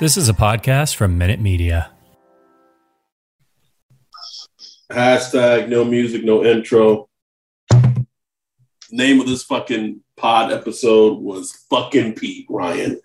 [0.00, 1.92] This is a podcast from Minute Media.
[4.90, 7.08] Hashtag no music, no intro.
[8.90, 13.00] Name of this fucking pod episode was fucking Pete Ryan.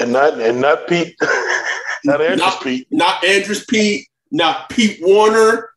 [0.00, 1.14] and not and not Pete,
[2.04, 5.68] not Andrews not, Pete, not Andrews Pete, not Pete Werner.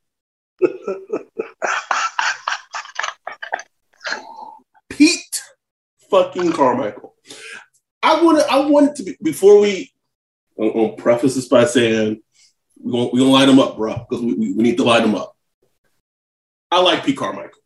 [4.90, 5.33] Pete
[6.14, 7.16] fucking Carmichael.
[8.04, 8.40] I want.
[8.50, 9.92] I want to be before we.
[10.60, 12.22] I'm gonna preface this by saying
[12.78, 15.04] we're gonna, we gonna light him up, bro, because we, we, we need to light
[15.04, 15.36] him up.
[16.70, 17.60] I like Pete Carmichael.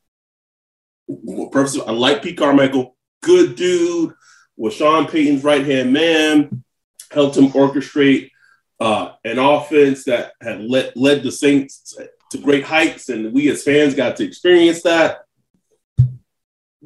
[1.52, 2.96] Preface, I like Pete Carmichael.
[3.22, 4.14] Good dude.
[4.56, 6.64] Was Sean Payton's right hand man.
[7.12, 8.32] Helped him orchestrate
[8.80, 11.98] uh, an offense that had led, led the Saints
[12.32, 15.20] to great heights, and we as fans got to experience that.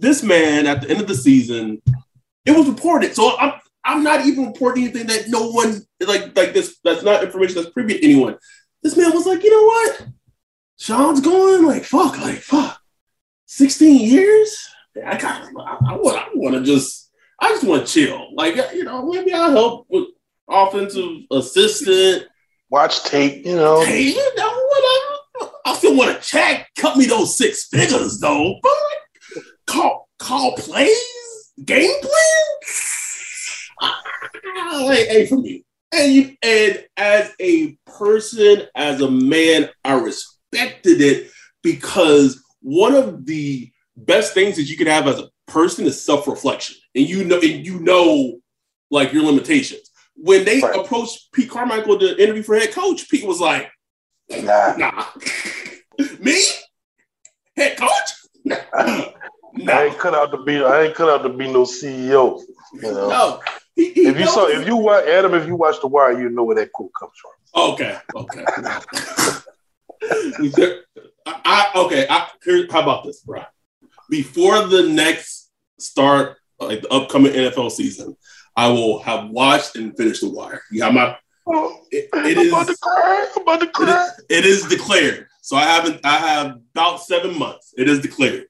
[0.01, 1.79] This man, at the end of the season,
[2.43, 3.15] it was reported.
[3.15, 6.79] So I'm I'm not even reporting anything that no one like like this.
[6.83, 8.37] That's not information that's privy to anyone.
[8.81, 10.07] This man was like, you know what?
[10.77, 12.79] Sean's going like fuck, like fuck.
[13.45, 14.69] 16 years?
[15.05, 18.33] I got I, I want I want to just I just want to chill.
[18.33, 20.07] Like you know, maybe I'll help with
[20.49, 22.27] offensive assistant.
[22.71, 23.83] Watch tape, you know.
[23.83, 25.53] Hey, you know whatever.
[25.65, 26.69] I still want to check.
[26.77, 28.55] Cut me those six figures though.
[28.63, 28.71] But
[29.71, 30.97] call call plays,
[31.63, 32.11] game plan.
[33.81, 33.93] Like,
[34.57, 35.63] ah, hey, for me.
[35.93, 41.31] And you and as a person, as a man, I respected it
[41.63, 46.77] because one of the best things that you can have as a person is self-reflection.
[46.95, 48.39] And you know, and you know
[48.89, 49.89] like your limitations.
[50.15, 50.75] When they right.
[50.75, 53.69] approached Pete Carmichael to interview for head coach, Pete was like,
[54.29, 54.75] nah.
[54.77, 55.05] Nah.
[56.19, 56.41] Me?
[57.55, 58.09] Head coach?
[58.45, 59.05] Nah.
[59.53, 59.73] nah.
[59.73, 62.41] I ain't cut out to be I ain't cut out to be no CEO.
[62.73, 63.09] You know?
[63.09, 63.41] No.
[63.75, 66.29] He, he if you saw, if you watch Adam, if you watch The Wire, you
[66.29, 67.31] know where that quote comes from.
[67.73, 68.45] Okay, okay.
[71.25, 72.07] I, I, okay.
[72.09, 73.43] I, here, how about this, bro?
[74.09, 78.15] Before the next start, like the upcoming NFL season,
[78.55, 80.61] I will have watched and finished The Wire.
[80.71, 81.19] Yeah, I'm not.
[81.91, 83.27] It, it is about to cry.
[83.35, 84.09] I'm about to cry.
[84.29, 85.27] It is, it is declared.
[85.41, 85.99] So I haven't.
[86.03, 87.73] I have about seven months.
[87.77, 88.45] It is declared.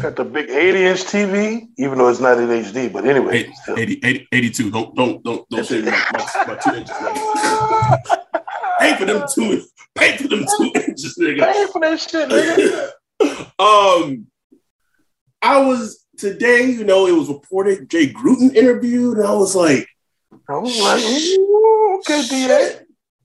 [0.00, 2.92] Got the big 80 inch TV, even though it's not in HD.
[2.92, 4.70] But anyway, 80, 80, 82.
[4.70, 6.96] Don't don't don't don't say my, my, my two inches.
[8.78, 9.64] Pay for them two.
[9.96, 11.52] Pay for them two inches, nigga.
[11.52, 12.92] Pay for that shit, nigga.
[13.58, 14.26] um,
[15.42, 16.66] I was today.
[16.66, 19.88] You know, it was reported Jay Gruden interviewed, and I was like,
[20.48, 22.80] I was like, Ooh, okay, DA.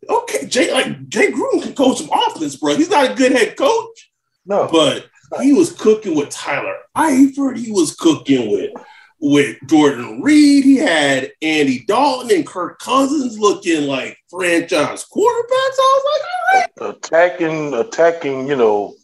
[0.09, 2.75] Okay, Jay, like Jay Gruden can coach some offense, bro.
[2.75, 4.11] He's not a good head coach.
[4.45, 5.07] No, but
[5.41, 7.57] he was cooking with Tyler Eifert.
[7.57, 8.71] He was cooking with
[9.19, 10.65] with Jordan Reed.
[10.65, 15.79] He had Andy Dalton and Kirk Cousins looking like franchise quarterbacks.
[15.79, 16.95] I was like, all right.
[16.95, 18.95] Attacking, attacking, you know,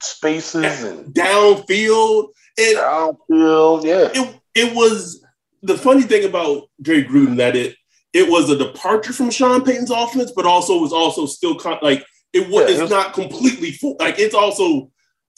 [0.00, 2.30] spaces and downfield.
[2.58, 4.08] And downfield, yeah.
[4.12, 5.24] It, it was
[5.62, 7.76] the funny thing about Jay Gruden that it
[8.12, 12.04] it was a departure from Sean Payton's offense, but also was also still con- like
[12.32, 12.68] it was.
[12.68, 13.96] Yeah, it's it not completely full.
[14.00, 14.90] Like it's also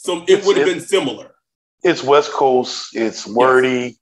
[0.03, 0.25] some.
[0.27, 1.35] It would have been similar.
[1.83, 2.95] It's West Coast.
[2.95, 3.99] It's wordy.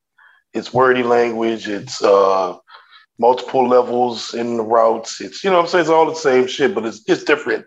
[0.53, 1.67] It's wordy language.
[1.67, 2.57] It's uh
[3.17, 5.21] multiple levels in the routes.
[5.21, 5.81] It's you know what I'm saying.
[5.81, 7.65] It's all the same shit, but it's it's different.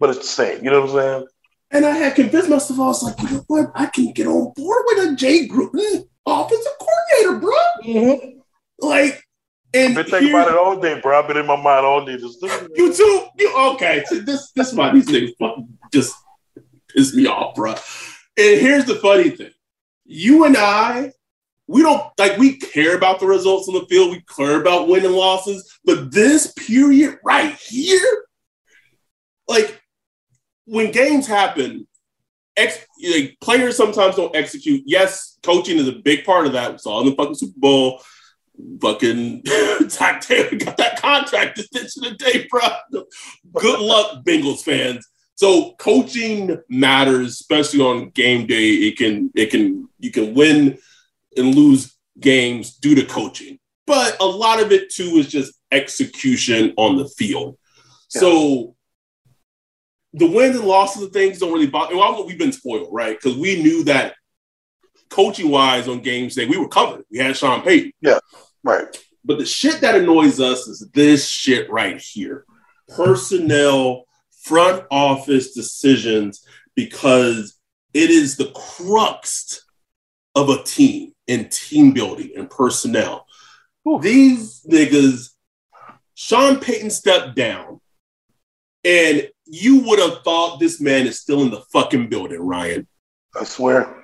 [0.00, 0.64] But it's the same.
[0.64, 1.26] You know what I'm saying?
[1.70, 2.78] And I had convinced myself.
[2.78, 3.70] I was like, you know what?
[3.74, 7.56] I can get on board with a Jay Gruden offensive coordinator, bro.
[7.84, 8.38] Mm-hmm.
[8.80, 9.24] Like
[9.74, 11.18] and I've been thinking about it all day, bro.
[11.18, 12.16] I've been in my mind all day.
[12.16, 12.40] Just
[12.76, 13.26] you too.
[13.38, 14.04] You okay?
[14.06, 16.14] So this this why these niggas just
[16.94, 17.72] piss me off, bro.
[17.72, 19.52] And here's the funny thing:
[20.04, 21.12] you and I,
[21.66, 24.10] we don't like we care about the results on the field.
[24.10, 28.26] We care about winning losses, but this period right here,
[29.48, 29.80] like
[30.66, 31.86] when games happen,
[32.56, 34.82] ex, like, players sometimes don't execute.
[34.86, 36.72] Yes, coaching is a big part of that.
[36.72, 38.00] We saw in the fucking Super Bowl
[38.80, 39.42] fucking
[39.88, 42.62] Zac Taylor got that contract extension today, bro.
[43.52, 45.06] Good luck, Bengals fans.
[45.36, 48.70] So coaching matters, especially on game day.
[48.70, 50.78] It can it can you can win
[51.36, 56.72] and lose games due to coaching, but a lot of it too is just execution
[56.76, 57.58] on the field.
[58.14, 58.20] Yeah.
[58.20, 58.76] So
[60.12, 61.96] the wins and losses of things don't really bother.
[61.96, 63.18] Well, we've been spoiled, right?
[63.20, 64.14] Because we knew that
[65.10, 67.04] coaching wise on games day we were covered.
[67.10, 67.92] We had Sean Payton.
[68.00, 68.18] Yeah,
[68.62, 68.86] right.
[69.24, 72.44] But the shit that annoys us is this shit right here:
[72.88, 74.04] personnel,
[74.44, 76.46] front office decisions,
[76.76, 77.58] because
[77.92, 79.64] it is the crux
[80.34, 83.26] of a team and team building and personnel.
[83.88, 84.00] Ooh.
[84.00, 85.30] These niggas,
[86.14, 87.80] Sean Payton stepped down,
[88.84, 92.86] and you would have thought this man is still in the fucking building, Ryan.
[93.38, 94.02] I swear.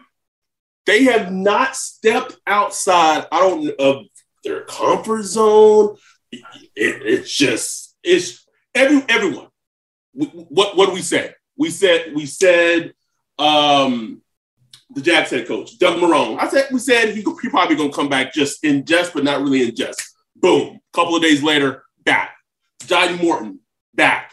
[0.87, 4.07] They have not stepped outside, I don't of
[4.43, 5.97] their comfort zone.
[6.33, 6.41] It,
[6.75, 9.50] it, it's just it's every everyone.
[10.13, 11.35] What what do we say?
[11.57, 12.95] We said we said
[13.39, 14.23] um
[14.93, 16.39] the Jags head coach, Doug Marrone.
[16.39, 19.41] I said we said he, he probably gonna come back just in jest, but not
[19.41, 20.03] really in jest.
[20.37, 20.77] Boom.
[20.77, 22.35] A couple of days later, back.
[22.87, 23.61] Johnny Morton,
[23.95, 24.33] back.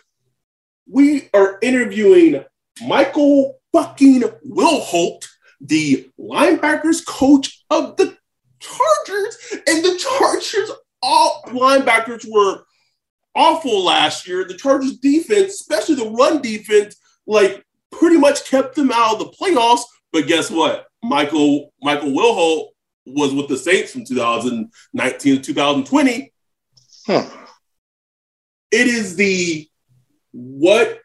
[0.90, 2.44] We are interviewing
[2.86, 5.28] Michael fucking Wilhoite,
[5.62, 8.18] the linebackers coach of the
[8.60, 9.38] Chargers,
[9.68, 10.72] and the Chargers
[11.04, 12.64] all linebackers were
[13.38, 14.44] awful last year.
[14.44, 19.38] The Chargers defense, especially the run defense, like pretty much kept them out of the
[19.40, 20.88] playoffs but guess what?
[21.04, 22.68] Michael Michael Wilhoite
[23.06, 26.34] was with the Saints from 2019 to 2020.
[27.06, 27.30] Huh.
[28.72, 29.68] It is the
[30.32, 31.02] what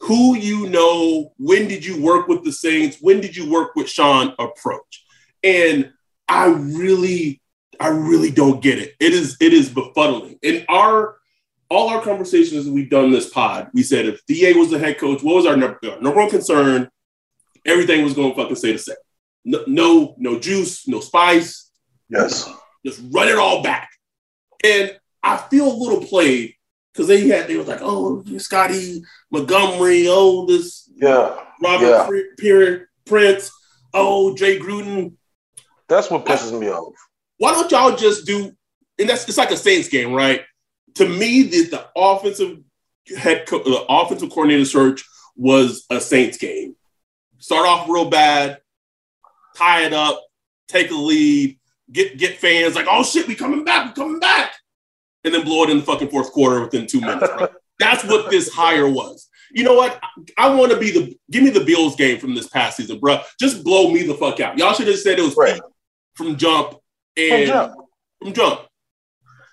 [0.00, 3.88] who you know, when did you work with the Saints, when did you work with
[3.88, 5.04] Sean approach.
[5.42, 5.92] And
[6.28, 7.40] I really,
[7.80, 8.94] I really don't get it.
[9.00, 10.38] It is, it is befuddling.
[10.42, 11.16] And our
[11.74, 15.22] all our conversations we've done this pod, we said if DA was the head coach,
[15.22, 16.88] what was our number, uh, number one concern?
[17.64, 18.96] everything was going to fucking stay the same.
[19.44, 21.70] No, no, no juice, no spice.
[22.08, 22.50] Yes.
[22.84, 23.90] Just run it all back.
[24.64, 26.54] And I feel a little played
[26.92, 32.76] because they had they were like, oh, Scotty Montgomery, oh, this yeah, Robert yeah.
[33.06, 33.50] Prince,
[33.92, 35.14] oh, Jay Gruden.
[35.88, 36.94] That's what pisses I, me off.
[37.38, 38.52] Why don't y'all just do?
[38.98, 40.42] And that's it's like a Saints game, right?
[40.96, 42.58] To me, the, the offensive
[43.16, 45.04] head, co- the offensive coordinator search
[45.36, 46.76] was a Saints game
[47.44, 48.58] start off real bad,
[49.54, 50.22] tie it up,
[50.66, 51.58] take a lead,
[51.92, 54.54] get get fans like, oh shit, we coming back, we coming back,
[55.24, 57.30] and then blow it in the fucking fourth quarter within two minutes.
[57.38, 57.50] Right?
[57.78, 59.28] That's what this hire was.
[59.52, 60.00] You know what?
[60.38, 63.20] I want to be the give me the Bills game from this past season, bro.
[63.38, 64.56] Just blow me the fuck out.
[64.56, 65.60] Y'all should have said it was right.
[66.14, 66.76] from jump
[67.16, 67.74] and from jump.
[68.22, 68.60] From jump.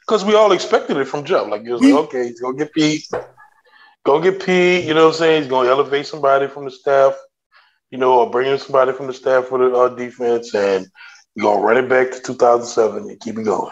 [0.01, 1.48] Because we all expected it from Jeff.
[1.48, 3.07] Like it was like, okay, he's gonna get Pete.
[4.03, 5.42] Go get Pete, you know what I'm saying?
[5.44, 7.15] He's gonna elevate somebody from the staff
[7.92, 10.88] you know, or bringing somebody from the staff for the uh, defense, and
[11.36, 13.71] we're gonna run it back to 2007 and keep it going.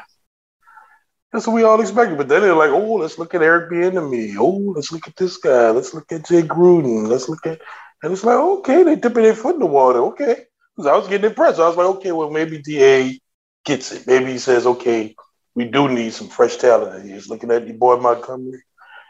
[1.31, 2.17] That's what we all expected.
[2.17, 4.35] But then they're like, oh, let's look at Eric Bieniemy.
[4.37, 5.69] Oh, let's look at this guy.
[5.69, 7.07] Let's look at Jay Gruden.
[7.07, 7.61] Let's look at,
[8.03, 9.99] and it's like, okay, they dipping their foot in the water.
[9.99, 11.59] Okay, because I was getting impressed.
[11.59, 13.17] I was like, okay, well, maybe Da
[13.63, 14.05] gets it.
[14.05, 15.15] Maybe he says, okay,
[15.59, 17.05] we do need some fresh talent.
[17.05, 18.63] He's looking at the boy Montgomery,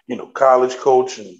[0.07, 1.37] you know, college coach and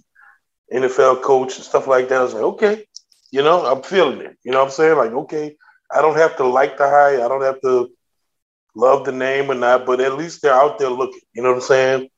[0.72, 2.20] NFL coach and stuff like that.
[2.20, 2.86] I was like, okay,
[3.32, 4.38] you know, I'm feeling it.
[4.44, 4.98] You know what I'm saying?
[4.98, 5.56] Like, okay,
[5.92, 7.16] I don't have to like the high.
[7.16, 7.90] I don't have to
[8.76, 11.22] love the name or not, but at least they're out there looking.
[11.34, 12.10] You know what I'm saying?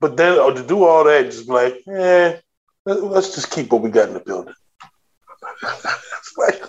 [0.00, 2.36] But then or to do all that, just like, eh,
[2.84, 4.54] let's just keep what we got in the building.
[6.36, 6.64] like,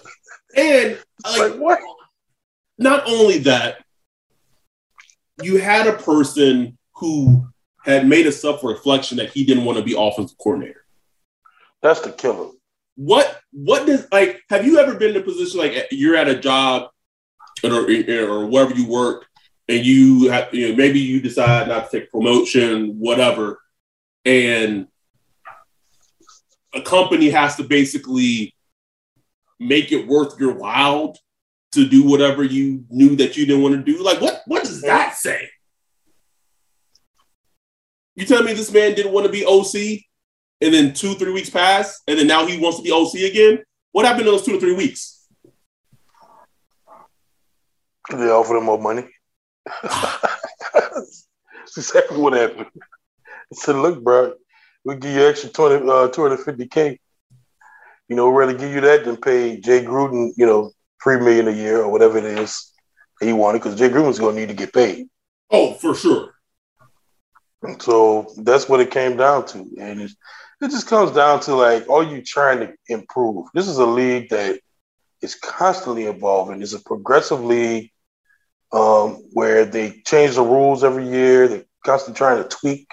[0.55, 1.79] and like, like, what?
[2.77, 3.84] Not only that,
[5.41, 7.47] you had a person who
[7.83, 10.85] had made a self reflection that he didn't want to be offensive coordinator.
[11.81, 12.49] That's the killer
[12.95, 16.39] what what does like have you ever been in a position like you're at a
[16.39, 16.89] job
[17.63, 19.25] or, or wherever you work
[19.67, 23.59] and you have you know maybe you decide not to take promotion whatever
[24.23, 24.87] and
[26.73, 28.53] a company has to basically
[29.59, 31.17] make it worth your while
[31.71, 35.15] to do whatever you knew that you didn't want to do like what what that
[35.15, 35.49] say
[38.15, 40.01] you tell me this man didn't want to be OC
[40.61, 43.63] and then two, three weeks pass, and then now he wants to be OC again.
[43.91, 45.27] What happened in those two or three weeks?
[48.09, 49.03] They offered him more money.
[49.83, 51.27] That's
[51.75, 52.67] exactly what happened.
[52.77, 54.33] I said, look, bro,
[54.85, 56.99] we'll give you extra 20, uh, 250K.
[58.07, 60.71] You know, we'd rather give you that than pay Jay Gruden, you know,
[61.03, 62.71] three million a year or whatever it is
[63.21, 65.07] he wanted, because Jay Gruden's gonna need to get paid.
[65.51, 66.33] Oh, for sure.
[67.79, 69.59] So that's what it came down to.
[69.79, 70.15] And it's
[70.61, 73.47] it just comes down to like, are you trying to improve?
[73.53, 74.59] This is a league that
[75.21, 76.61] is constantly evolving.
[76.61, 77.91] It's a progressive league.
[78.71, 81.47] um, where they change the rules every year.
[81.47, 82.87] They're constantly trying to tweak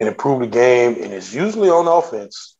[0.00, 2.56] and improve the game, and it's usually on offense.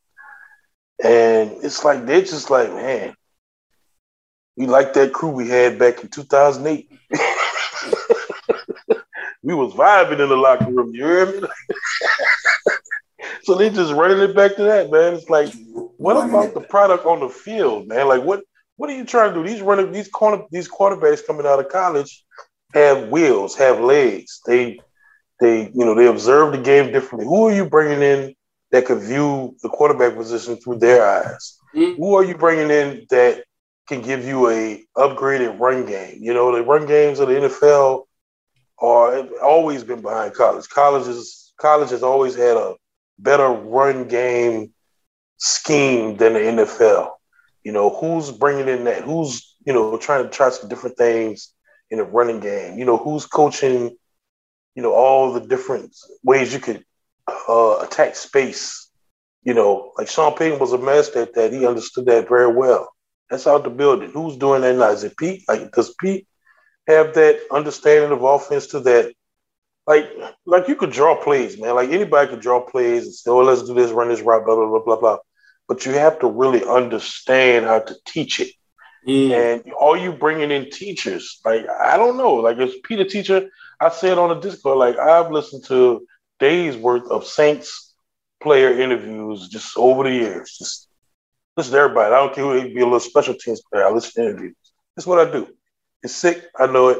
[1.03, 3.15] And it's like they're just like, man,
[4.57, 6.89] we like that crew we had back in 2008.
[9.43, 10.93] we was vibing in the locker room.
[10.93, 11.47] You hear me?
[13.43, 15.13] so they just running it back to that, man.
[15.13, 15.53] It's like,
[15.97, 18.07] what about the product on the field, man?
[18.07, 18.43] Like, what
[18.77, 19.47] what are you trying to do?
[19.47, 22.25] These running these corner these quarterbacks coming out of college
[22.73, 24.41] have wheels, have legs.
[24.45, 24.79] They
[25.39, 27.25] they you know they observe the game differently.
[27.25, 28.35] Who are you bringing in
[28.71, 31.57] that could view the quarterback position through their eyes?
[31.75, 32.01] Mm-hmm.
[32.01, 33.43] Who are you bringing in that
[33.87, 36.17] can give you a upgraded run game?
[36.21, 38.05] You know, the run games of the NFL
[38.79, 40.67] are always been behind college.
[40.69, 42.75] College is college has always had a
[43.19, 44.73] better run game
[45.37, 47.11] scheme than the NFL.
[47.63, 49.03] You know, who's bringing in that?
[49.03, 51.53] Who's you know trying to try some different things
[51.89, 52.77] in the running game?
[52.77, 53.97] You know, who's coaching?
[54.75, 56.83] You know, all the different ways you could
[57.47, 58.89] uh, attack space.
[59.43, 61.53] You know, like Sean Payton was a master at that.
[61.53, 62.89] He understood that very well.
[63.29, 64.11] That's out the building.
[64.11, 64.91] Who's doing that now?
[64.91, 65.43] Is it Pete?
[65.47, 66.27] Like, does Pete
[66.87, 69.13] have that understanding of offense to that?
[69.87, 70.09] Like,
[70.45, 71.75] like you could draw plays, man.
[71.75, 74.55] Like anybody could draw plays and say, "Oh, let's do this, run this route, blah
[74.55, 75.17] blah blah blah blah."
[75.67, 78.49] But you have to really understand how to teach it.
[79.07, 79.31] Mm.
[79.31, 81.39] And are you bringing in teachers?
[81.45, 82.35] Like, I don't know.
[82.35, 83.49] Like, is Pete a teacher?
[83.79, 86.05] I said on the Discord, like I've listened to
[86.39, 87.93] days worth of Saints
[88.41, 90.55] player interviews just over the years.
[90.57, 90.87] Just
[91.57, 92.13] listen to everybody.
[92.13, 93.85] I don't care who he be a little special teams player.
[93.85, 94.55] I listen to interviews.
[94.95, 95.47] That's what I do.
[96.03, 96.43] It's sick.
[96.57, 96.99] I know it.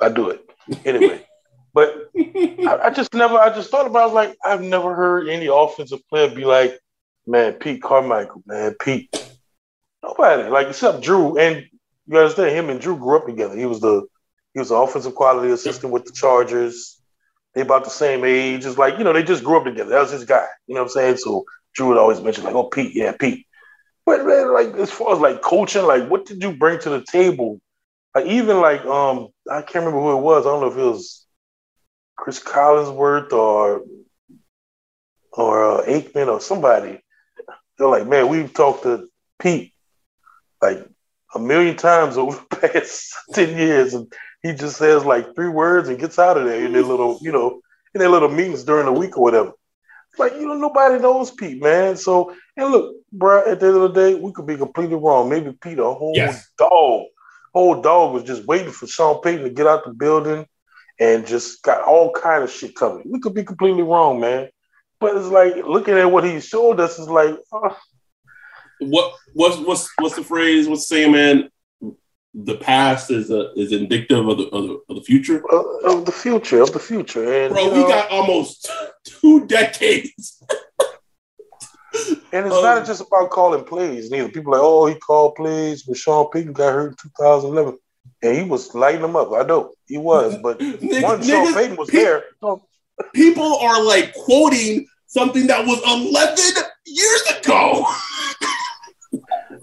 [0.00, 0.40] I do it
[0.84, 1.26] anyway.
[1.74, 3.36] but I, I, just never.
[3.38, 3.98] I just thought about.
[3.98, 4.02] It.
[4.02, 6.78] I was like, I've never heard any offensive player be like,
[7.26, 9.10] "Man, Pete Carmichael, man, Pete."
[10.02, 11.66] Nobody like except Drew, and
[12.06, 13.56] you understand him and Drew grew up together.
[13.56, 14.06] He was the
[14.54, 17.00] he was the offensive quality assistant with the Chargers.
[17.54, 18.64] They about the same age.
[18.64, 19.90] It's like you know they just grew up together.
[19.90, 20.46] That was his guy.
[20.66, 21.16] You know what I'm saying?
[21.18, 23.45] So Drew would always mention like, "Oh, Pete, yeah, Pete."
[24.06, 27.60] But like as far as like coaching, like what did you bring to the table?
[28.14, 30.46] Like even like um, I can't remember who it was.
[30.46, 31.26] I don't know if it was
[32.16, 33.82] Chris Collinsworth or
[35.32, 37.00] or uh, Aikman or somebody.
[37.76, 39.08] They're like, man, we've talked to
[39.40, 39.72] Pete
[40.62, 40.88] like
[41.34, 44.10] a million times over the past ten years, and
[44.42, 47.32] he just says like three words and gets out of there in their little, you
[47.32, 47.60] know,
[47.92, 49.52] in their little meetings during the week or whatever.
[50.18, 51.96] Like, you know, nobody knows Pete, man.
[51.96, 55.28] So, and look, bro, at the end of the day, we could be completely wrong.
[55.28, 56.48] Maybe Pete, a whole yes.
[56.58, 57.06] dog,
[57.54, 60.46] whole dog was just waiting for Sean Payton to get out the building
[60.98, 63.02] and just got all kind of shit coming.
[63.06, 64.48] We could be completely wrong, man.
[64.98, 67.74] But it's like looking at what he showed us is like, uh,
[68.80, 70.68] what what's what's what's the phrase?
[70.68, 71.50] What's saying, man?
[72.38, 76.04] The past is a, is indicative of the of the, of the future uh, of
[76.04, 77.44] the future of the future.
[77.44, 78.70] And bro, we know, got almost
[79.04, 80.42] two decades.
[82.32, 84.28] and it's um, not just about calling plays neither.
[84.28, 87.78] People like, oh, he called plays when Sean Payton got hurt in 2011,
[88.22, 89.32] and he was lighting them up.
[89.32, 92.24] I know he was, but niggas, once Sean Payton was pe- there,
[93.14, 97.86] people are like quoting something that was 11 years ago.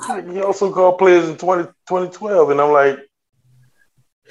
[0.32, 3.00] he also called plays in 20, 2012, and I'm like,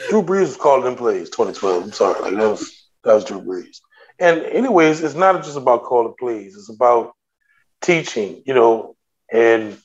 [0.09, 1.83] Drew Brees was calling them plays 2012.
[1.85, 3.81] I'm sorry, like that was that was Drew Brees.
[4.19, 7.13] And anyways, it's not just about calling plays; it's about
[7.81, 8.97] teaching, you know,
[9.33, 9.79] and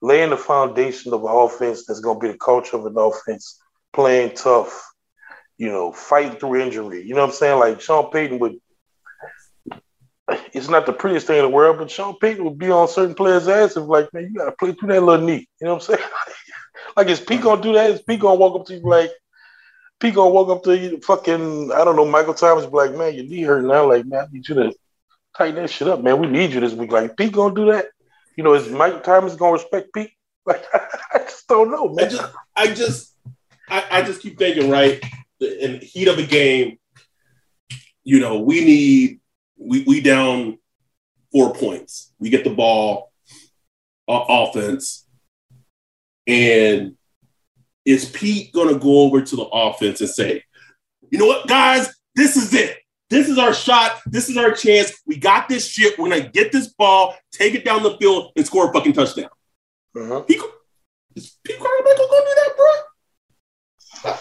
[0.00, 3.60] laying the foundation of an offense that's going to be the culture of an offense,
[3.92, 4.92] playing tough,
[5.58, 7.02] you know, fighting through injury.
[7.02, 7.58] You know what I'm saying?
[7.58, 8.56] Like Sean Payton would
[10.52, 13.14] it's not the prettiest thing in the world, but Sean Payton would be on certain
[13.14, 15.48] players' ass and like, man, you gotta play through that little knee.
[15.60, 16.08] You know what I'm saying?
[16.96, 17.90] like, is Pete gonna do that?
[17.90, 19.10] Is Pete gonna walk up to you like,
[20.00, 23.14] Pete gonna walk up to you, fucking, I don't know, Michael Thomas, be like, man,
[23.14, 23.88] your knee hurt now.
[23.88, 24.74] Like, man, I need you to
[25.36, 26.18] tighten that shit up, man.
[26.18, 26.92] We need you this week.
[26.92, 27.86] Like, Pete gonna do that?
[28.36, 30.10] You know, is Mike Thomas gonna respect Pete?
[30.44, 32.06] Like, I just don't know, man.
[32.06, 33.16] I just, I just,
[33.70, 35.00] I, I just keep thinking, right?
[35.40, 36.78] In the heat of the game,
[38.02, 39.20] you know, we need
[39.64, 40.58] we we down
[41.30, 42.12] four points.
[42.18, 43.12] We get the ball,
[44.08, 45.06] uh, offense,
[46.26, 46.96] and
[47.84, 50.44] is Pete going to go over to the offense and say,
[51.10, 52.78] "You know what, guys, this is it.
[53.10, 54.00] This is our shot.
[54.06, 54.92] This is our chance.
[55.06, 55.98] We got this shit.
[55.98, 59.30] We're gonna get this ball, take it down the field, and score a fucking touchdown."
[59.94, 60.20] Uh-huh.
[60.22, 60.40] Pete,
[61.14, 64.14] is Pete Carmichael gonna do that, bro?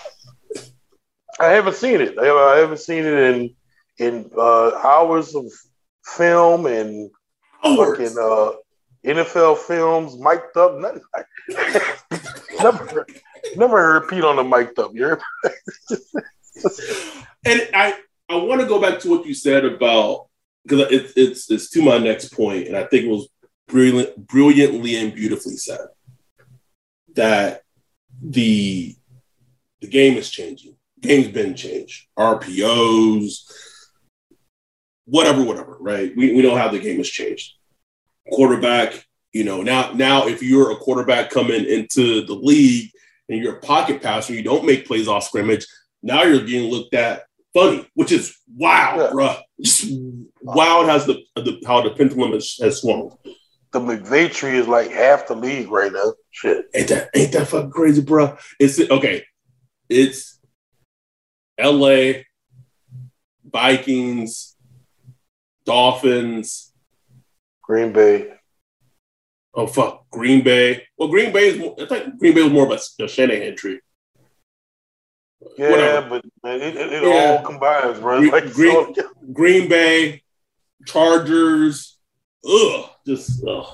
[1.39, 2.19] I haven't seen it.
[2.19, 3.55] I haven't seen it in
[4.01, 5.45] in uh, hours of
[6.03, 7.11] film and
[7.63, 8.51] fucking uh,
[9.05, 11.03] NFL films, mic'd up, nothing.
[12.59, 13.05] never,
[13.55, 14.91] never heard Pete on the mic'd up.
[14.93, 15.05] You
[17.45, 17.95] and I
[18.27, 20.27] I want to go back to what you said about
[20.63, 23.29] because it's it's it's to my next point, and I think it was
[23.67, 25.87] brilliant, brilliantly and beautifully said
[27.13, 27.61] that
[28.21, 28.95] the
[29.81, 30.75] the game is changing.
[30.99, 32.07] Game's been changed.
[32.17, 33.51] RPOs,
[35.11, 35.77] whatever, whatever.
[35.79, 36.15] Right?
[36.15, 37.53] We we know how the game has changed.
[38.31, 42.89] Quarterback, you know now now if you're a quarterback coming into the league
[43.29, 45.67] and you're a pocket passer, you don't make plays off scrimmage.
[46.01, 49.09] Now you're getting looked at funny, which is wow, yeah.
[49.11, 49.35] bro.
[49.61, 49.91] Just
[50.41, 53.15] wild has the, the how the pendulum has, has swung.
[53.71, 56.13] The McVay tree is like half the league right now.
[56.31, 58.37] Shit, ain't that ain't that fucking crazy, bro?
[58.59, 59.23] It's okay.
[59.89, 60.39] It's
[61.57, 62.25] L.A.
[63.51, 64.50] Vikings,
[65.65, 66.73] Dolphins,
[67.61, 68.33] Green Bay.
[69.53, 70.83] Oh fuck, Green Bay.
[70.97, 71.59] Well, Green Bay is.
[71.59, 73.79] More, I think Green Bay was more of a, a Shanahan tree.
[75.57, 76.09] Yeah, Whatever.
[76.09, 77.37] but man, it, it, it yeah.
[77.37, 78.19] all combines, bro.
[78.19, 79.03] Green, like, Green, so,
[79.33, 80.23] Green Bay,
[80.85, 81.97] Chargers,
[82.47, 83.67] ugh, just ugh.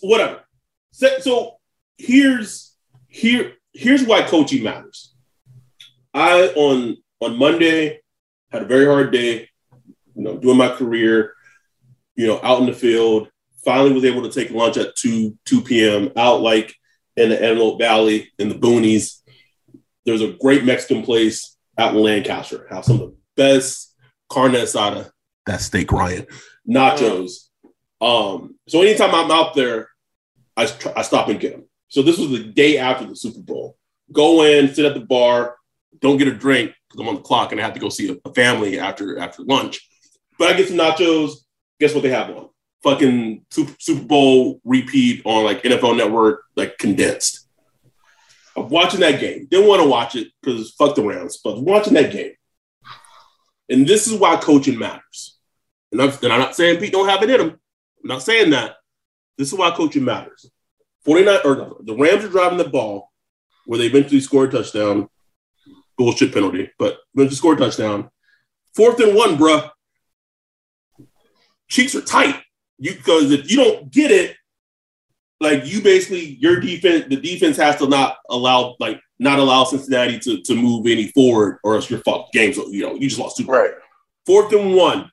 [0.00, 0.40] whatever.
[0.90, 1.56] So, so
[1.96, 2.76] here's
[3.08, 5.14] here here's why coaching matters.
[6.12, 8.00] I on on Monday
[8.50, 9.48] had a very hard day,
[10.14, 11.34] you know, doing my career,
[12.16, 13.28] you know, out in the field.
[13.64, 16.10] Finally was able to take lunch at 2 2 p.m.
[16.16, 16.74] out like
[17.16, 19.22] in the Antelope Valley in the boonies
[20.04, 22.66] there's a great Mexican place out in Lancaster.
[22.70, 23.94] Have some of the best
[24.28, 25.10] carne asada.
[25.46, 26.26] That steak, Ryan.
[26.68, 27.48] Nachos.
[28.00, 29.88] Um, so anytime I'm out there,
[30.56, 31.64] I, I stop and get them.
[31.88, 33.76] So this was the day after the Super Bowl.
[34.12, 35.56] Go in, sit at the bar,
[36.00, 38.10] don't get a drink because I'm on the clock and I have to go see
[38.10, 39.88] a, a family after after lunch.
[40.38, 41.32] But I get some nachos.
[41.80, 42.48] Guess what they have on?
[42.82, 47.48] Fucking Super Bowl repeat on like NFL Network, like condensed.
[48.56, 49.46] I'm watching that game.
[49.50, 52.32] Didn't want to watch it because fuck the Rams, but I'm watching that game.
[53.68, 55.38] And this is why coaching matters.
[55.90, 57.50] And I'm, and I'm not saying Pete don't have it in him.
[57.50, 58.76] I'm not saying that.
[59.38, 60.50] This is why coaching matters.
[61.04, 63.10] 49 or the Rams are driving the ball
[63.66, 65.08] where they eventually score a touchdown.
[65.96, 68.10] Bullshit penalty, but eventually score a touchdown.
[68.74, 69.70] Fourth and one, bruh.
[71.68, 72.42] Cheeks are tight.
[72.78, 74.36] You because if you don't get it,
[75.40, 80.18] like you basically your defense, the defense has to not allow like not allow Cincinnati
[80.20, 82.32] to, to move any forward, or else you're fucked.
[82.32, 83.44] Games, you know, you just lost two.
[83.44, 83.70] Right.
[84.26, 85.10] Fourth and one.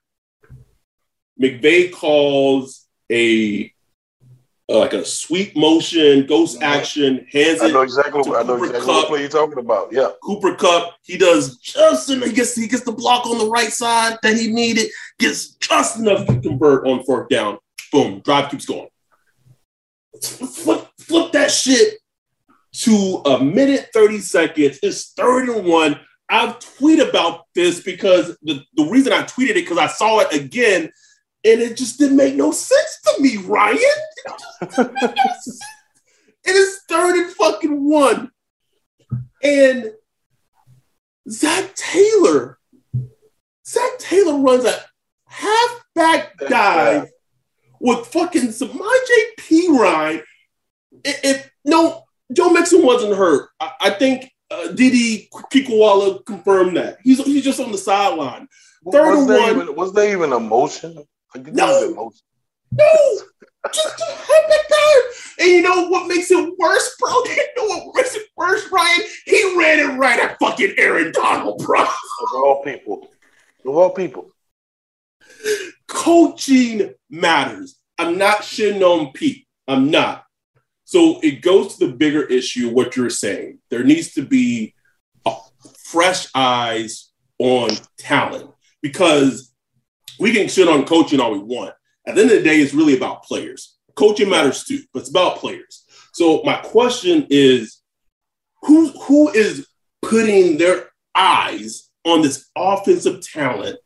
[1.42, 3.72] McVay calls a
[4.70, 8.22] uh, like a sweep motion, ghost action, hands I know exactly.
[8.22, 9.10] What, I know exactly Kupp.
[9.10, 9.92] what you're talking about.
[9.92, 10.96] Yeah, Cooper Kupp.
[11.04, 12.30] He does just enough.
[12.30, 14.90] He gets he gets the block on the right side that he needed.
[15.20, 17.58] Gets just enough to convert on fourth down.
[17.92, 18.22] Boom.
[18.22, 18.88] Drive keeps going
[20.22, 21.96] flip, flip that shit
[22.74, 24.80] to a minute 30 seconds.
[24.84, 26.00] It's third and one.
[26.30, 30.34] I've tweeted about this because the, the reason I tweeted it because I saw it
[30.34, 30.90] again
[31.44, 33.78] and it just didn't make no sense to me, Ryan.
[33.78, 34.88] It, no
[36.44, 38.32] it is third and fucking one.
[39.44, 39.92] And
[41.30, 42.60] Zac Taylor,
[43.66, 44.76] Zac Taylor runs a
[45.26, 47.10] halfback dive
[47.80, 50.22] with fucking Samaje Perine.
[51.04, 57.00] If, if no, Joe Mixon wasn't hurt, I, I think uh, Didi Kinkawala confirmed that.
[57.04, 58.48] He's he's just on the sideline.
[58.92, 59.62] Third was and one.
[59.64, 60.34] Even, was there even
[61.36, 61.92] Like, no.
[61.92, 62.20] Emotion?
[62.72, 63.20] No.
[63.74, 65.14] just, have that time.
[65.40, 67.10] And you know what makes it worse, bro?
[67.26, 69.02] You know what makes it worse, Ryan?
[69.26, 71.82] He ran it right at fucking Aaron Donald, bro.
[71.82, 73.10] Of all people.
[73.66, 74.32] Of all people
[75.88, 77.78] coaching matters.
[77.98, 79.46] I'm not shitting on Pete.
[79.68, 80.24] I'm not.
[80.86, 83.60] So it goes to the bigger issue, what you're saying.
[83.70, 84.74] There needs to be
[85.86, 89.51] fresh eyes on talent because
[90.22, 91.74] we can shit on coaching all we want.
[92.08, 93.78] At the end of the day, it's really about players.
[93.96, 95.86] Coaching matters too, but it's about players.
[96.14, 97.82] So my question is,
[98.62, 99.68] who who is
[100.02, 103.78] putting their eyes on this offensive talent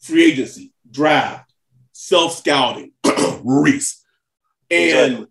[0.00, 0.72] free agency?
[0.90, 1.52] draft,
[1.92, 2.92] self scouting,
[3.44, 4.04] Reese,
[4.70, 5.26] and exactly.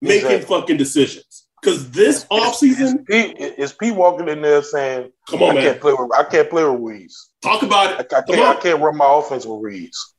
[0.00, 0.56] making exactly.
[0.56, 1.46] fucking decisions.
[1.60, 5.80] Because this offseason, is is Pete walking in there saying, "Come on, I man, can't
[5.80, 7.30] play with I can't play with Reese.
[7.42, 8.12] Talk about it.
[8.12, 10.14] I, I can't, I can't run my offense with Reese.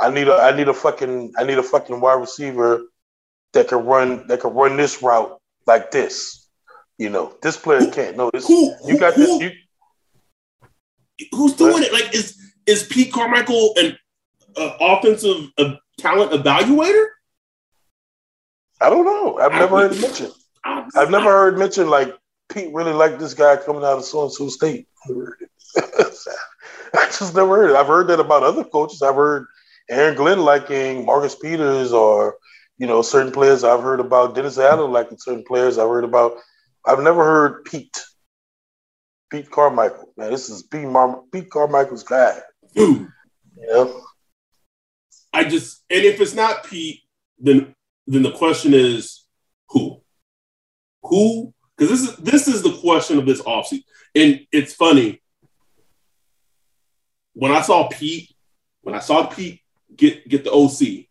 [0.00, 2.82] I need a I need a fucking I need a fucking wide receiver
[3.52, 6.48] that can run that can run this route like this.
[6.98, 8.16] You know, this player who, can't.
[8.16, 9.52] No, this who, you got who, this.
[11.18, 11.92] You, who's doing it?
[11.92, 13.98] Like is is Pete Carmichael an
[14.56, 17.06] uh, offensive uh, talent evaluator?
[18.80, 19.38] I don't know.
[19.38, 20.32] I've never I, heard mentioned.
[20.94, 22.16] I've never heard mentioned like
[22.48, 24.88] Pete really liked this guy coming out of so and so state.
[25.76, 27.76] I just never heard it.
[27.76, 29.02] I've heard that about other coaches.
[29.02, 29.46] I've heard
[29.90, 32.36] Aaron Glenn liking Marcus Peters or
[32.78, 33.64] you know certain players.
[33.64, 35.78] I've heard about Dennis Allen liking certain players.
[35.78, 36.34] I've heard about.
[36.84, 37.96] I've never heard Pete.
[39.30, 40.12] Pete Carmichael.
[40.16, 42.38] Man, this is Pete, Mar- Pete Carmichael's guy.
[42.74, 43.08] Dude,
[43.56, 43.92] Yeah.
[45.32, 47.00] I just and if it's not Pete,
[47.38, 47.74] then
[48.06, 49.24] then the question is
[49.70, 50.00] who?
[51.08, 51.54] Who?
[51.76, 53.84] Because this is this is the question of this offseason.
[54.14, 55.22] And it's funny.
[57.34, 58.34] When I saw Pete,
[58.82, 59.60] when I saw Pete
[59.94, 61.06] get get the OC,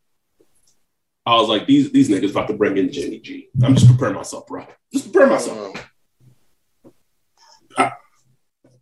[1.25, 3.49] I was like, these these niggas about to bring in Jimmy G.
[3.63, 4.65] I'm just preparing myself, bro.
[4.91, 5.91] Just preparing myself.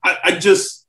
[0.03, 0.85] I, I just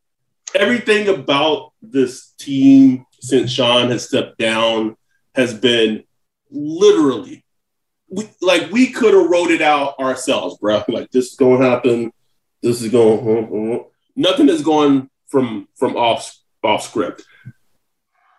[0.54, 4.96] everything about this team since Sean has stepped down
[5.34, 6.04] has been
[6.50, 7.43] literally
[8.14, 10.82] we, like we could have wrote it out ourselves, bro.
[10.88, 12.12] Like this is going to happen.
[12.62, 13.20] This is going.
[13.20, 13.82] Uh, uh, uh.
[14.16, 17.24] Nothing is going from from off off script.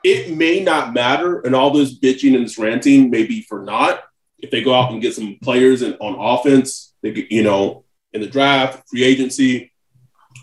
[0.04, 4.04] It may not matter, and all this bitching and this ranting may be for naught
[4.38, 6.94] if they go out and get some players in, on offense.
[7.02, 7.84] They you know
[8.14, 9.74] in the draft, free agency,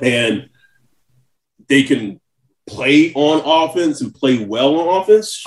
[0.03, 0.51] and
[1.68, 2.21] they can
[2.66, 5.45] play on offense and play well on offense.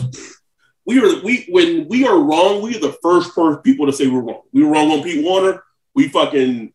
[0.85, 4.07] We are we when we are wrong, we are the first first people to say
[4.07, 4.41] we're wrong.
[4.53, 5.63] We were wrong on Pete Werner.
[5.95, 6.73] We fucking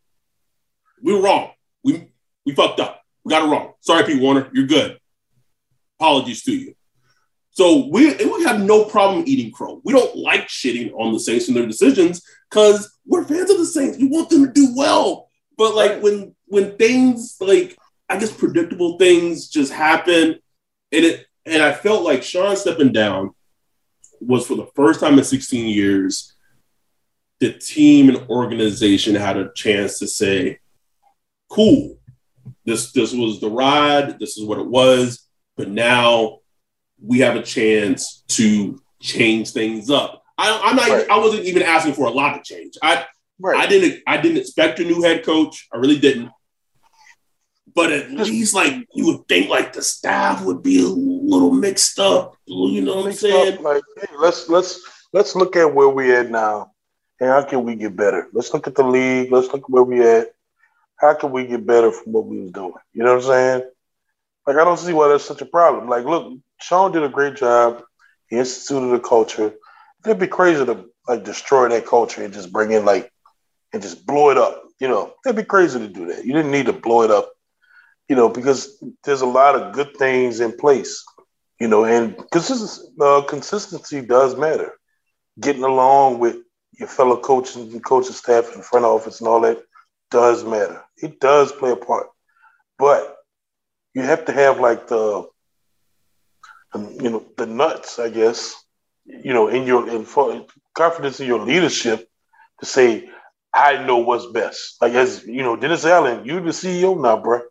[1.03, 1.51] we were wrong.
[1.85, 2.11] We
[2.45, 3.03] we fucked up.
[3.25, 3.75] We got it wrong.
[3.81, 4.51] Sorry, Pete Werner.
[4.53, 4.99] You're good.
[5.99, 6.75] Apologies to you.
[7.51, 9.81] So we we have no problem eating crow.
[9.85, 13.67] We don't like shitting on the Saints and their decisions because we're fans of the
[13.67, 13.99] Saints.
[13.99, 15.29] We want them to do well.
[15.57, 16.03] But like Right.
[16.03, 17.77] when when things like
[18.09, 20.41] I guess predictable things just happen,
[20.91, 23.31] and it and I felt like Sean stepping down
[24.21, 26.35] was for the first time in 16 years,
[27.41, 30.59] the team and organization had a chance to say,
[31.49, 31.99] "Cool,
[32.65, 34.19] this this was the ride.
[34.19, 36.41] This is what it was." But now
[37.03, 40.23] we have a chance to change things up.
[40.37, 40.89] I, I'm not.
[40.89, 41.11] Right.
[41.11, 42.77] I wasn't even asking for a lot to change.
[42.83, 43.07] I
[43.41, 43.59] Right.
[43.59, 45.67] I didn't I didn't expect a new head coach.
[45.73, 46.31] I really didn't.
[47.75, 50.89] But at least like you would think like the staff would be a
[51.31, 52.37] little mixed up.
[52.47, 53.63] You know what I'm saying?
[53.63, 54.81] like, hey, let's let's
[55.13, 56.73] let's look at where we at now,
[57.21, 58.29] and how can we get better?
[58.33, 59.31] Let's look at the league.
[59.31, 60.29] Let's look at where we at.
[60.97, 62.75] How can we get better from what we was doing?
[62.93, 63.71] You know what I'm saying?
[64.47, 65.89] Like, I don't see why that's such a problem.
[65.89, 67.83] Like, look, Sean did a great job.
[68.29, 69.55] He instituted a culture.
[70.05, 73.11] It'd be crazy to like destroy that culture and just bring in like
[73.73, 74.65] and just blow it up.
[74.79, 76.25] You know, it'd be crazy to do that.
[76.25, 77.31] You didn't need to blow it up.
[78.09, 81.05] You know, because there's a lot of good things in place
[81.61, 84.73] you know, and consistency, uh, consistency does matter.
[85.39, 86.39] Getting along with
[86.79, 89.63] your fellow coaches and coaching staff and front office and all that
[90.11, 90.83] does matter.
[90.97, 92.07] It does play a part,
[92.79, 93.17] but
[93.95, 95.29] you have to have like the,
[96.73, 98.55] um, you know, the nuts, I guess,
[99.05, 100.07] you know, in your in
[100.75, 102.09] confidence in your leadership
[102.61, 103.09] to say,
[103.53, 104.77] I know what's best.
[104.81, 107.43] Like as you know, Dennis Allen, you the CEO now, bro.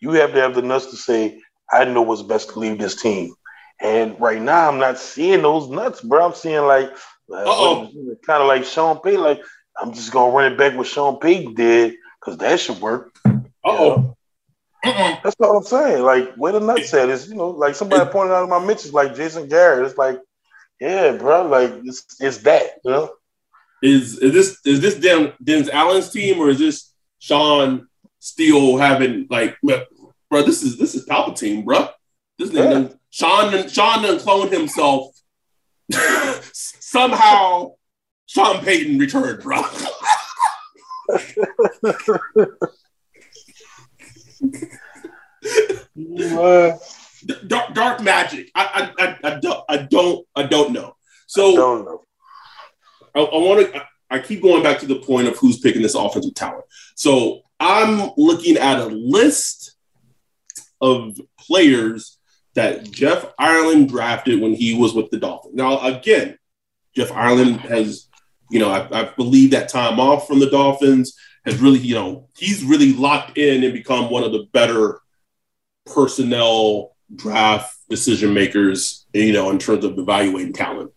[0.00, 3.00] You have to have the nuts to say, I know what's best to leave this
[3.00, 3.34] team.
[3.80, 6.26] And right now, I'm not seeing those nuts, bro.
[6.26, 6.90] I'm seeing like,
[7.30, 7.90] uh, Uh-oh.
[8.24, 9.20] kind of like Sean Payton.
[9.20, 9.42] Like,
[9.80, 13.14] I'm just gonna run it back what Sean Payton did because that should work.
[13.24, 14.16] Uh-oh.
[14.84, 16.02] That's what I'm saying.
[16.02, 18.92] Like, where the nuts at is, you know, like somebody pointed out in my mentions,
[18.92, 19.86] like Jason Garrett.
[19.86, 20.20] It's like,
[20.80, 23.12] yeah, bro, like it's it's that, you know.
[23.82, 29.26] Is is this is this Den, Den's Allen's team or is this Sean still having
[29.30, 29.56] like
[30.30, 31.88] bro, this is this is Palpatine, bro.
[32.38, 32.70] This nigga Yeah.
[32.70, 35.14] done- Sean Sean done cloned himself.
[36.52, 37.72] Somehow
[38.26, 39.62] Sean Payton returned, bro.
[45.98, 46.72] Uh,
[47.46, 48.50] dark, dark magic.
[48.54, 50.96] I, I, I, I don't, I don't, I don't know.
[51.26, 52.02] So don't know.
[53.14, 53.82] I, I want to.
[54.10, 56.64] I keep going back to the point of who's picking this offensive talent.
[56.94, 59.73] So I'm looking at a list
[60.80, 62.18] of players
[62.54, 65.54] that Jeff Ireland drafted when he was with the Dolphins.
[65.54, 66.38] Now, again,
[66.94, 68.08] Jeff Ireland has,
[68.50, 72.28] you know, I, I believe that time off from the Dolphins has really, you know,
[72.36, 75.00] he's really locked in and become one of the better
[75.86, 80.92] personnel draft decision makers, you know, in terms of evaluating talent.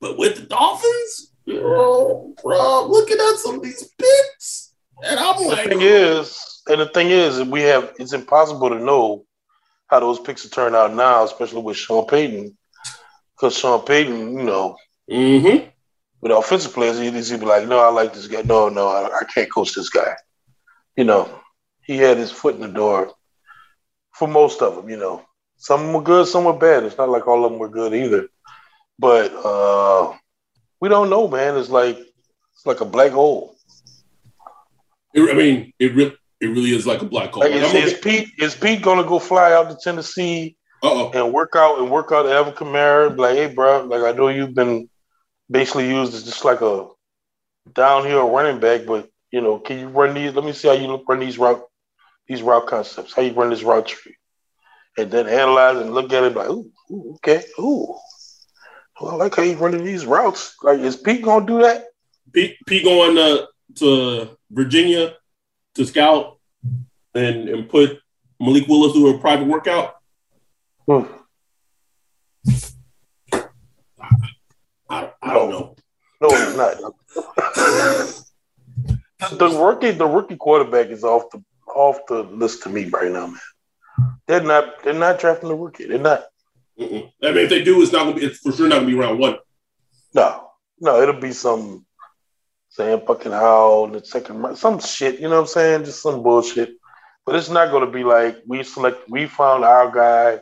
[0.00, 4.72] But with the Dolphins, oh, bro, looking at some of these picks,
[5.04, 8.78] and I'm The like, thing is, and the thing is, we have it's impossible to
[8.78, 9.24] know
[9.88, 12.56] how those picks will turn out now, especially with Sean Payton,
[13.36, 14.76] because Sean Payton, you know,
[15.10, 15.68] mm-hmm.
[16.20, 18.42] with offensive players, he'd be like, "No, I like this guy.
[18.42, 20.14] No, no, I, I can't coach this guy."
[20.98, 21.30] you know,
[21.84, 23.12] he had his foot in the door
[24.12, 24.90] for most of them.
[24.90, 25.24] You know,
[25.56, 26.82] some were good, some were bad.
[26.82, 28.28] It's not like all of them were good either.
[28.98, 30.12] But uh,
[30.80, 31.56] we don't know, man.
[31.56, 33.54] It's like it's like a black hole.
[35.16, 37.42] I mean, it really it really is like a black hole.
[37.42, 41.10] Like, is, is Pete is Pete gonna go fly out to Tennessee Uh-oh.
[41.12, 43.16] and work out and work out Evan Kamara?
[43.16, 44.88] Like, hey, bro, like I know you've been
[45.50, 46.86] basically used as just like a
[47.72, 50.34] downhill running back, but you know, can you run these?
[50.34, 51.62] Let me see how you run these route
[52.28, 53.14] these route concepts.
[53.14, 54.16] How you run this route tree,
[54.96, 57.96] and then analyze and look at it like, ooh, ooh okay, ooh.
[59.00, 60.56] Well, I like how you running these routes.
[60.62, 61.86] Like, is Pete gonna do that?
[62.32, 65.14] Pete, Pete going to, to Virginia
[65.78, 66.38] to scout
[67.14, 67.98] and, and put
[68.40, 69.94] Malik Willis through a private workout.
[70.86, 71.04] Hmm.
[74.90, 75.76] I, I don't know.
[76.20, 76.76] No, it's not.
[79.38, 81.42] the rookie, the rookie quarterback is off the
[81.74, 83.40] off the list to me right now, man.
[84.26, 84.82] They're not.
[84.82, 85.86] They're not drafting the rookie.
[85.86, 86.24] They're not.
[86.78, 87.12] Mm-mm.
[87.22, 88.24] I mean, if they do, it's not gonna be.
[88.24, 89.36] It's for sure not gonna be round one.
[90.14, 91.84] No, no, it'll be some
[92.78, 95.16] Sam fucking Howell in the second round, some shit.
[95.16, 95.84] You know what I'm saying?
[95.84, 96.76] Just some bullshit.
[97.26, 99.10] But it's not gonna be like we select.
[99.10, 100.38] We found our guy.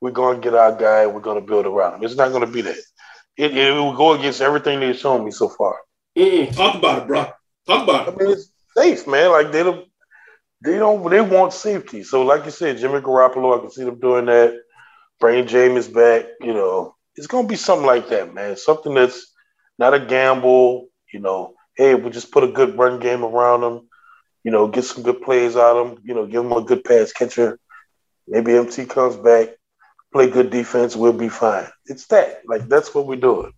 [0.00, 1.06] We're gonna get our guy.
[1.06, 2.02] We're gonna build around him.
[2.02, 2.78] It's not gonna be that.
[3.36, 5.76] It, it will go against everything they've shown me so far.
[6.16, 6.52] Mm-mm.
[6.52, 7.26] Talk about it, bro.
[7.64, 8.14] Talk about it.
[8.14, 9.30] I mean, it's safe, man.
[9.30, 9.86] Like they don't,
[10.64, 12.02] they don't, they want safety.
[12.02, 14.52] So, like you said, Jimmy Garoppolo, I can see them doing that.
[15.20, 18.56] Bringing Jameis back, you know, it's gonna be something like that, man.
[18.56, 19.32] Something that's
[19.78, 20.88] not a gamble.
[21.12, 23.88] You know, hey, we just put a good run game around them.
[24.44, 26.02] You know, get some good plays out of them.
[26.04, 27.58] You know, give them a good pass catcher.
[28.26, 29.50] Maybe MT comes back,
[30.12, 31.66] play good defense, we'll be fine.
[31.86, 32.42] It's that.
[32.46, 33.52] Like that's what we're doing.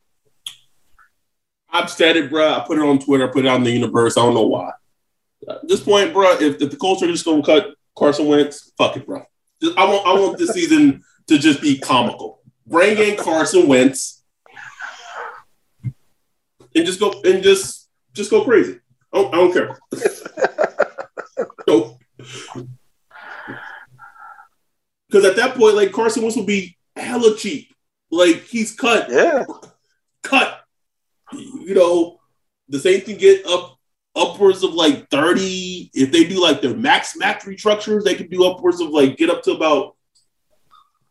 [1.72, 2.54] I've said it, bro.
[2.54, 3.28] I put it on Twitter.
[3.28, 4.16] I put it out in the universe.
[4.16, 4.72] I don't know why.
[5.48, 8.96] At this point, bro, if, if the Colts are just gonna cut Carson Wentz, fuck
[8.96, 9.22] it, bro.
[9.62, 12.40] Just, I want I want this season to just be comical.
[12.66, 14.22] Bring in Carson Wentz
[16.74, 17.79] and just go and just
[18.14, 18.78] just go crazy.
[19.12, 19.78] I don't, I don't care.
[21.66, 21.98] Nope.
[25.08, 27.72] Because at that point, like Carson Wentz will be hella cheap.
[28.10, 29.44] Like he's cut, Yeah.
[30.22, 30.60] cut.
[31.32, 32.18] You know,
[32.68, 33.76] the Saints can get up
[34.16, 35.90] upwards of like 30.
[35.94, 39.30] If they do like their max max restructures, they can do upwards of like get
[39.30, 39.96] up to about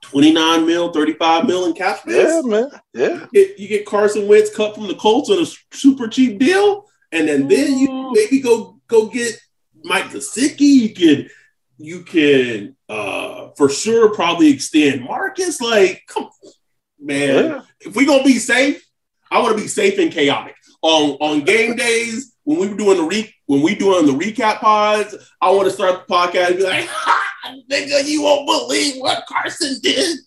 [0.02, 2.16] 29 mil, 35 mil in cap space.
[2.16, 2.70] Yeah, man.
[2.94, 3.28] Yeah.
[3.32, 6.89] You get, you get Carson Wentz cut from the Colts on a super cheap deal,
[7.12, 9.40] and then then you maybe go go get
[9.84, 10.60] Mike Gesicki.
[10.60, 11.30] You can
[11.78, 15.62] you can uh for sure probably extend Marcus.
[15.62, 16.52] Like, come on,
[17.00, 17.62] man, Yeah.
[17.82, 18.84] if we gonna be safe,
[19.32, 20.56] I want to be safe and chaotic.
[20.82, 24.60] On on game days when we were doing the re when we doing the recap
[24.60, 28.96] pods, I want to start the podcast and be like, ha, nigga, you won't believe
[29.02, 30.20] what Carson did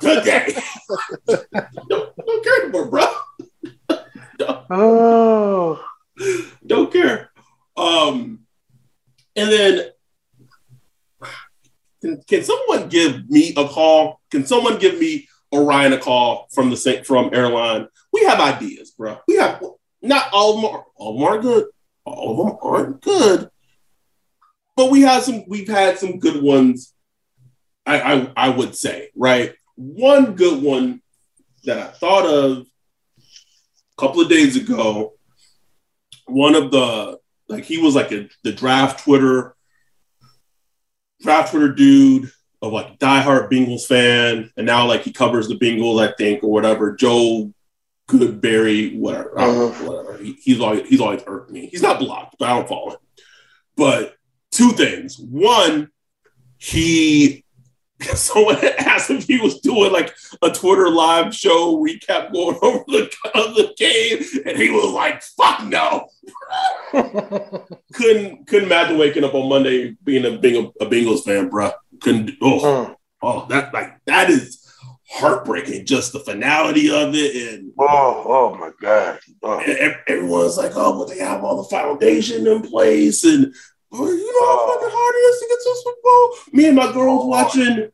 [0.00, 0.56] today.
[1.26, 3.06] don't, don't care anymore, bro.
[4.70, 5.80] Oh.
[6.66, 7.30] Don't care.
[7.76, 8.40] Um,
[9.36, 9.90] and then
[12.00, 14.20] can, can someone give me a call?
[14.30, 17.88] Can someone give me Orion a call from the from airline?
[18.12, 19.18] We have ideas, bro.
[19.26, 19.62] We have
[20.02, 21.64] not all of them are all of them are good.
[22.04, 23.48] All of them aren't good.
[24.76, 26.92] But we have some we've had some good ones,
[27.86, 29.54] I, I I would say, right?
[29.76, 31.00] One good one
[31.64, 35.13] that I thought of a couple of days ago.
[36.26, 39.54] One of the like he was like a the draft Twitter
[41.22, 42.30] draft Twitter dude
[42.62, 46.50] of like diehard Bengals fan, and now like he covers the Bengals, I think, or
[46.50, 46.94] whatever.
[46.94, 47.52] Joe
[48.08, 49.84] Goodberry, whatever, know, uh-huh.
[49.84, 50.18] whatever.
[50.22, 51.66] He, he's always he's always irked me.
[51.66, 52.98] He's not blocked, but I don't follow him.
[53.76, 54.16] But
[54.50, 55.18] two things.
[55.18, 55.90] One,
[56.58, 57.43] he
[58.14, 63.02] someone asked if he was doing like a Twitter live show recap going over the,
[63.34, 66.08] of the game, and he was like, "Fuck no."
[67.92, 71.70] couldn't couldn't imagine waking up on Monday being a being a, a Bengals fan, bro.
[72.00, 72.32] Couldn't.
[72.42, 72.96] Oh, Mm.
[73.22, 74.60] oh, that like that is
[75.10, 75.86] heartbreaking.
[75.86, 79.18] Just the finality of it, and Oh, oh my God.
[79.42, 79.58] Oh.
[80.08, 83.54] everyone's like, "Oh, but they have all the foundation in place," and
[83.94, 86.52] oh, you know how fucking hard it is to get to the Super Bowl.
[86.52, 87.90] Me and my girls watching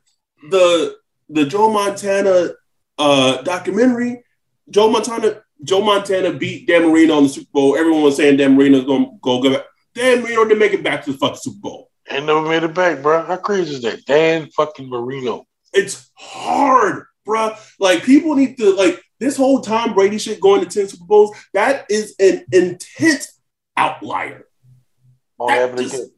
[0.51, 0.97] the
[1.29, 2.51] the Joe Montana
[2.99, 4.23] uh, documentary.
[4.69, 7.77] Joe Montana Joe Montana beat Dan Marino on the Super Bowl.
[7.77, 9.65] Everyone was saying Dan Marino's to go go back.
[9.95, 11.91] Dan Marino didn't make it back to the fucking Super Bowl.
[12.11, 13.25] Ain't never made it back, bro.
[13.25, 14.05] How crazy is that?
[14.05, 15.47] Dan fucking Marino.
[15.73, 17.53] It's hard, bro.
[17.79, 21.37] Like people need to like this whole Tom Brady shit going to 10 Super Bowls.
[21.55, 23.39] That is an intense
[23.77, 24.47] outlier.
[25.41, 26.11] Won't That happen just- again.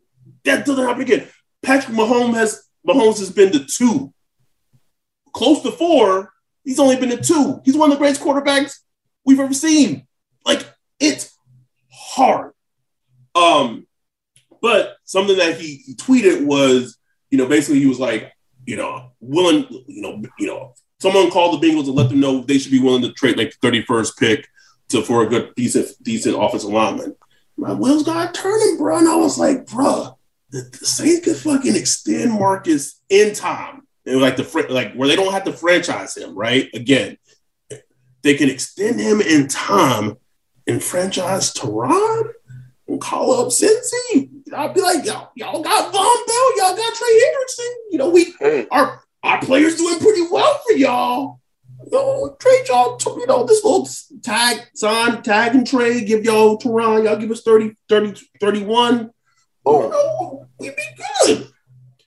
[0.45, 1.29] That doesn't happen again.
[1.63, 4.13] Patrick Mahomes has Mahomes has been to two,
[5.33, 6.33] close to four.
[6.65, 7.61] He's only been to two.
[7.65, 8.75] He's one of the greatest quarterbacks
[9.25, 10.07] we've ever seen.
[10.45, 10.67] Like
[10.99, 11.33] it's
[11.93, 12.53] hard.
[13.37, 13.87] Um,
[14.61, 16.99] but something that he, he tweeted was,
[17.31, 18.33] you know, basically he was like,
[18.67, 22.43] you know, willing, you know, you know, someone called the Bengals and let them know
[22.43, 24.49] they should be willing to trade like the 31st pick
[24.89, 27.15] to for a good decent decent offensive lineman.
[27.57, 28.99] My wheels got turning, bro.
[28.99, 30.19] And I was like, bro,
[30.51, 33.87] the, the Saints could fucking extend Marcus in time.
[34.05, 36.69] And like the like where they don't have to franchise him, right?
[36.75, 37.19] Again,
[38.23, 40.17] they can extend him in time
[40.67, 42.31] and franchise Tyrann
[42.89, 44.31] and call up Cincy.
[44.55, 47.71] I'll be like, y'all, y'all got Vonn Bell, y'all got Trey Hendrickson.
[47.91, 51.41] You know, we our our players doing pretty well for y'all.
[51.91, 53.89] You trade y'all, you know, this little
[54.23, 59.11] tag, sign, tag and trade, give y'all Tyrann, y'all give us 30, 30, 31.
[59.65, 60.83] Oh, you know, we'd be
[61.27, 61.49] good.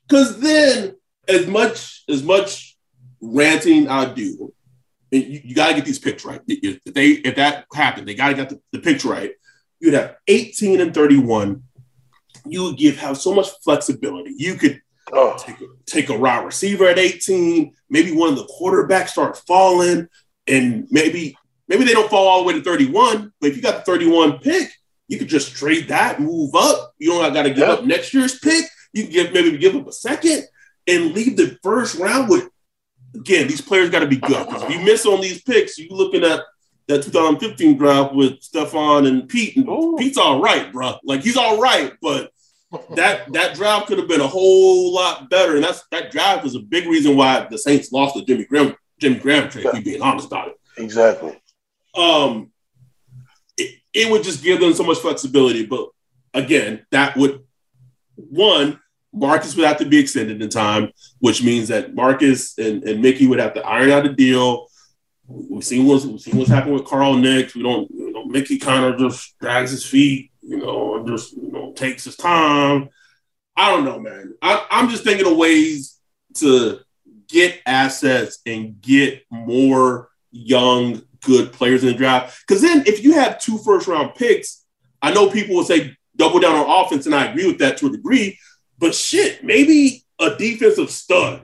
[0.09, 0.95] Cause then
[1.27, 2.77] as much as much
[3.21, 4.53] ranting I do,
[5.11, 6.41] you, you got to get these picks right.
[6.47, 9.31] If they if that happened, they got to get the, the picks right.
[9.79, 11.63] You'd have 18 and 31.
[12.45, 14.33] You would give have so much flexibility.
[14.37, 14.81] You could
[15.15, 15.37] oh.
[15.37, 17.73] take, a, take a wide receiver at 18.
[17.89, 20.07] Maybe one of the quarterbacks start falling,
[20.47, 23.33] and maybe maybe they don't fall all the way to 31.
[23.39, 24.71] But if you got the 31 pick,
[25.07, 26.93] you could just trade that, move up.
[26.97, 28.65] You don't got to give up next year's pick.
[28.93, 30.45] You can give maybe give up a second
[30.87, 32.49] and leave the first round with
[33.15, 35.89] again, these players got to be good because if you miss on these picks, you're
[35.89, 36.41] looking at
[36.87, 39.95] that 2015 draft with Stephone and Peat, and Ooh.
[39.97, 40.97] Peat's all right, bro.
[41.03, 42.31] Like he's all right, but
[42.95, 46.55] that that draft could have been a whole lot better, and that's that drive is
[46.55, 49.65] a big reason why the Saints lost the Jimmy Graham Jimmy Graham trade.
[49.65, 49.79] Yeah.
[49.79, 51.39] being honest about it, exactly.
[51.95, 52.51] Um,
[53.57, 55.89] it, it would just give them so much flexibility, but
[56.33, 57.43] again, that would
[58.15, 58.79] one
[59.15, 63.27] Marcus would have to be extended in time, which means that Marcus and, and Mickey
[63.27, 64.67] would have to iron out a deal.
[65.27, 67.55] We've seen what's we've seen what's happened with Carl Nicks.
[67.55, 71.51] We don't, you know, Mickey kind of just drags his feet, you know, just you
[71.51, 72.89] know takes his time.
[73.55, 74.35] I don't know, man.
[74.41, 75.99] I, I'm just thinking of ways
[76.35, 76.79] to
[77.27, 82.43] get assets and get more young, good players in the draft.
[82.47, 84.65] Because then, if you have two first round picks,
[85.01, 87.87] I know people will say double down on offense, and I agree with that to
[87.87, 88.39] a degree.
[88.77, 91.41] But shit, maybe a defensive stud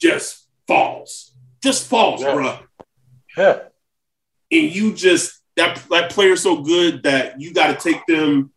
[0.00, 2.34] just falls, just falls, yeah.
[2.34, 2.58] bro.
[3.36, 3.58] Yeah.
[4.50, 8.52] And you just that that player's so good that you got to take them,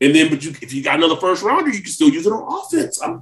[0.00, 2.32] and then but you if you got another first rounder, you can still use it
[2.32, 3.00] on offense.
[3.02, 3.20] I'm,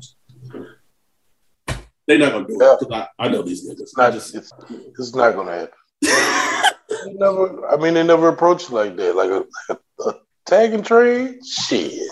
[2.06, 2.72] they're not gonna do yeah.
[2.72, 3.96] it because I, I know these niggas.
[3.96, 7.18] Not, just, it's, it's not gonna happen.
[7.18, 7.68] never.
[7.68, 10.14] I mean, they never approached like that, like a, like a, a
[10.46, 11.44] tag and trade.
[11.44, 12.10] Shit.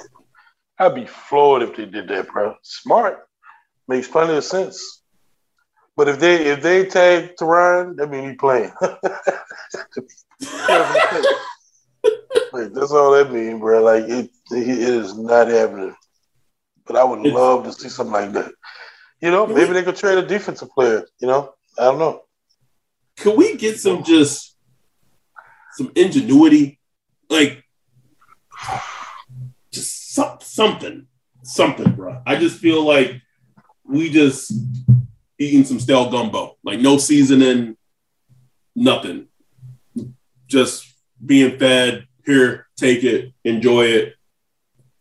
[0.78, 2.54] I'd be floored if they did that, bro.
[2.62, 3.26] Smart.
[3.88, 5.02] Makes plenty of sense.
[5.96, 8.72] But if they if they tag Tyrann, that means he playing.
[12.52, 13.82] like, that's all that means, bro.
[13.82, 15.94] Like it, it is not happening.
[16.86, 18.52] But I would love to see something like that.
[19.20, 21.04] You know, maybe they could trade a defensive player.
[21.20, 22.22] You know, I don't know.
[23.18, 24.56] Could we get some just
[25.72, 26.80] some ingenuity?
[27.28, 27.62] Like
[29.70, 31.06] just some, something,
[31.42, 32.22] something, bro.
[32.26, 33.20] I just feel like
[33.84, 34.52] we just
[35.38, 37.76] eating some stale gumbo, like no seasoning,
[38.74, 39.28] nothing.
[40.46, 40.86] Just
[41.24, 42.06] being fed.
[42.26, 44.14] Here, take it, enjoy it,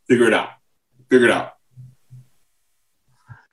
[0.07, 0.49] figure it out,
[1.09, 1.53] figure it out.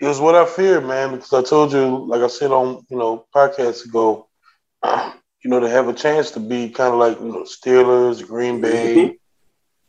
[0.01, 2.97] It was what I feared, man, because I told you, like I said on you
[2.97, 4.29] know podcasts ago,
[4.85, 8.61] you know, to have a chance to be kind of like you know Steelers, Green
[8.61, 9.13] Bay, mm-hmm.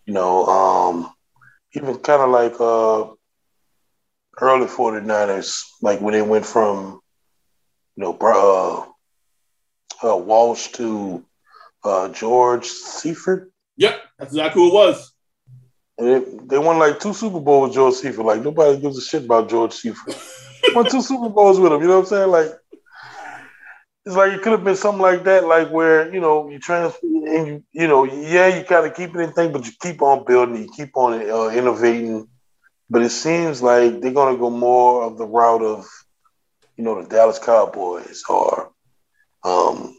[0.06, 1.13] you know, um,
[1.74, 3.12] even kind of like uh,
[4.40, 7.00] early 49ers, like when they went from,
[7.96, 11.26] you know, uh, uh, Walsh to
[11.84, 13.51] uh, George Seifert.
[13.78, 15.13] Yep, that's exactly who it was.
[15.97, 18.25] And it, they won like two Super Bowls with George Seifert.
[18.25, 20.15] Like nobody gives a shit about George Seifert.
[20.75, 21.82] won two Super Bowls with him.
[21.82, 22.30] You know what I'm saying?
[22.30, 22.51] Like
[24.07, 27.05] it's like it could have been something like that, like where you know you transfer
[27.05, 30.01] and you you know yeah you kind of keep it in thing, but you keep
[30.01, 32.30] on building, you keep on uh, innovating.
[32.89, 35.86] But it seems like they're gonna go more of the route of
[36.78, 38.71] you know the Dallas Cowboys or
[39.43, 39.93] um,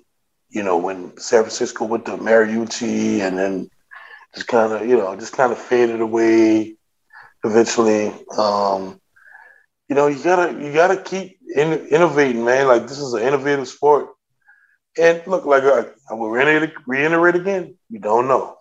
[0.50, 3.70] you know when San Francisco went to Mariucci and then
[4.34, 6.76] just kind of you know just kind of faded away
[7.44, 8.12] eventually.
[8.36, 9.00] Um,
[9.88, 12.68] you know you gotta you gotta keep in, innovating, man.
[12.68, 14.08] Like this is an innovative sport.
[14.98, 18.56] And look, like I, will reiterate, reiterate again, we don't know.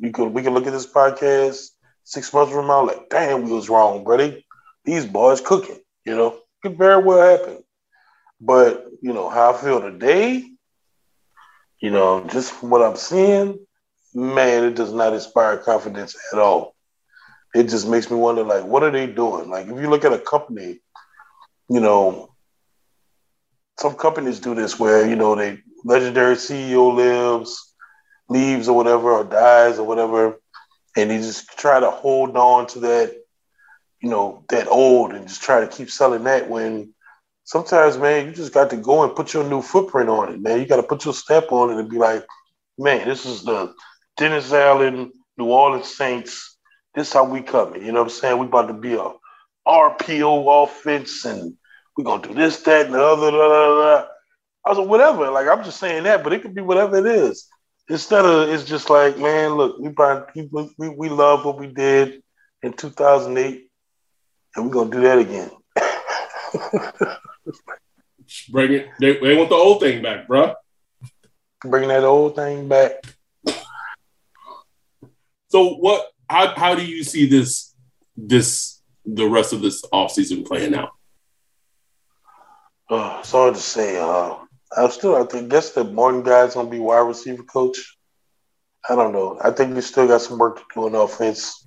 [0.00, 1.68] You could we can look at this podcast
[2.04, 4.44] six months from now, like, damn, we was wrong, buddy.
[4.84, 7.62] These boys cooking, you know, could very well happen.
[8.40, 10.44] But you know how I feel today,
[11.80, 13.58] you know, just from what I'm seeing,
[14.14, 16.74] man, it does not inspire confidence at all.
[17.54, 19.48] It just makes me wonder, like, what are they doing?
[19.48, 20.80] Like, if you look at a company,
[21.70, 22.34] you know,
[23.78, 27.74] some companies do this where you know they legendary CEO lives,
[28.28, 30.40] leaves or whatever, or dies or whatever,
[30.96, 33.16] and they just try to hold on to that,
[34.02, 36.92] you know, that old and just try to keep selling that when
[37.48, 40.60] sometimes, man, you just got to go and put your new footprint on it, man.
[40.60, 42.26] You got to put your step on it and be like,
[42.76, 43.72] man, this is the
[44.18, 46.58] Dennis Allen, New Orleans Saints.
[46.94, 47.84] This how we coming.
[47.84, 48.38] You know what I'm saying?
[48.38, 49.12] We about to be a
[49.66, 51.56] RPO offense and
[51.96, 53.30] we're gonna do this, that, and the other.
[53.30, 54.06] Blah, blah, blah.
[54.66, 55.30] I was like, whatever.
[55.30, 57.48] Like I'm just saying that, but it could be whatever it is.
[57.88, 62.22] Instead of it's just like, man, look, we we, we love what we did
[62.62, 63.70] in 2008,
[64.54, 65.50] and we're gonna do that again.
[68.50, 68.88] Bring it.
[69.00, 70.54] They, they want the old thing back, bro.
[71.62, 73.02] Bring that old thing back.
[75.48, 76.06] So what?
[76.28, 77.74] How how do you see this
[78.16, 80.90] this the rest of this offseason playing out?
[82.90, 83.98] Uh, it's hard to say.
[83.98, 84.36] Uh,
[84.76, 87.96] I still I think guess the Martin guy's gonna be wide receiver coach.
[88.88, 89.38] I don't know.
[89.42, 91.66] I think we still got some work to do on offense.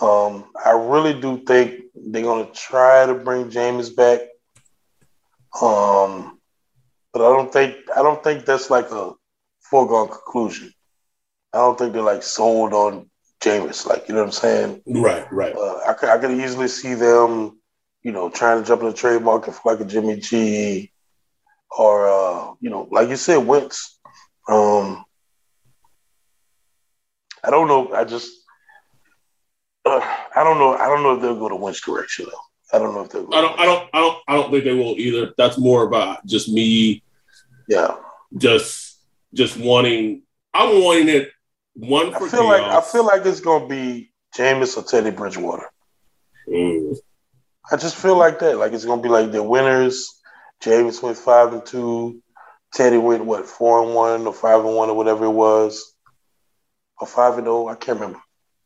[0.00, 4.20] Um, I really do think they're gonna try to bring Jameis back.
[5.60, 6.38] Um,
[7.12, 9.12] but I don't think I don't think that's like a
[9.60, 10.72] foregone conclusion.
[11.52, 13.10] I don't think they're like sold on
[13.42, 13.86] Jameis.
[13.86, 14.82] Like you know what I'm saying?
[14.86, 15.54] Right, right.
[15.54, 17.60] Uh, I could I could easily see them,
[18.02, 20.90] you know, trying to jump in the trade market for like a Jimmy G,
[21.76, 23.98] or uh, you know, like you said, Wentz.
[24.48, 25.04] Um,
[27.44, 27.92] I don't know.
[27.92, 28.32] I just
[29.84, 30.00] uh,
[30.34, 30.74] I don't know.
[30.74, 32.38] I don't know if they'll go to Wentz direction though.
[32.72, 33.18] I don't know if they.
[33.18, 33.60] I don't.
[33.60, 33.90] I don't.
[33.92, 34.18] I don't.
[34.28, 35.34] I don't think they will either.
[35.36, 37.02] That's more about just me.
[37.68, 37.96] Yeah.
[38.36, 38.98] Just,
[39.34, 40.22] just wanting.
[40.54, 41.30] I'm wanting it.
[41.74, 45.70] One for I feel like I feel like it's gonna be Jameis or Teddy Bridgewater.
[46.48, 46.96] Mm.
[47.70, 48.58] I just feel like that.
[48.58, 50.20] Like it's gonna be like the winners.
[50.62, 52.22] Jameis went five and two.
[52.74, 55.94] Teddy went what four and one or five and one or whatever it was,
[56.98, 57.68] or five and zero.
[57.68, 58.20] I can't remember.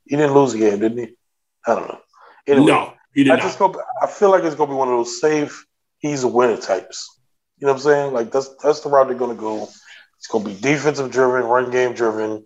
[0.05, 1.17] He didn't lose again, didn't he?
[1.67, 2.01] I don't know.
[2.47, 3.43] Anyway, no, he did I not.
[3.43, 3.75] just go.
[4.03, 5.67] I feel like it's gonna be one of those safe.
[5.99, 7.19] He's a winner types.
[7.59, 8.13] You know what I'm saying?
[8.13, 9.65] Like that's that's the route they're gonna go.
[10.19, 12.45] It's gonna be defensive driven, run game driven,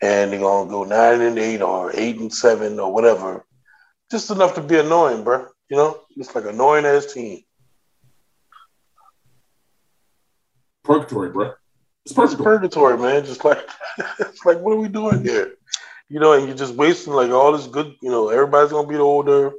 [0.00, 3.44] and they're gonna go nine and eight or eight and seven or whatever.
[4.08, 5.48] Just enough to be annoying, bro.
[5.68, 7.42] You know, it's like annoying as team.
[10.84, 11.54] Purgatory, bro.
[12.04, 12.34] It's purgatory.
[12.34, 13.24] It's purgatory, man.
[13.24, 13.68] Just like
[14.20, 15.54] it's like, what are we doing here?
[16.08, 17.96] You know, and you're just wasting like all this good.
[18.00, 19.52] You know, everybody's gonna be older.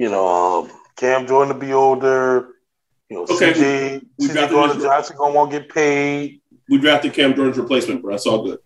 [0.00, 2.54] You know, um, Cam Jordan to be older.
[3.10, 6.40] You know, okay, CJ, we, we CJ Gardner Johnson gonna want to get paid.
[6.70, 8.12] We drafted Cam Jordan's replacement, bro.
[8.12, 8.60] That's all good.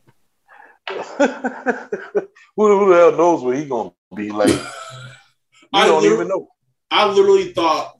[0.89, 0.97] who,
[2.57, 4.49] who, the hell knows what he gonna be like?
[5.72, 6.47] I don't even know.
[6.89, 7.99] I literally thought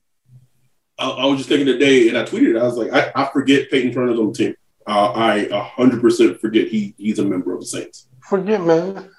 [0.97, 2.57] I, I, was just thinking today, and I tweeted.
[2.57, 4.55] I was like, I, I forget Peyton Turner's on the team.
[4.87, 8.07] Uh, I hundred percent forget he he's a member of the Saints.
[8.21, 9.11] Forget, man.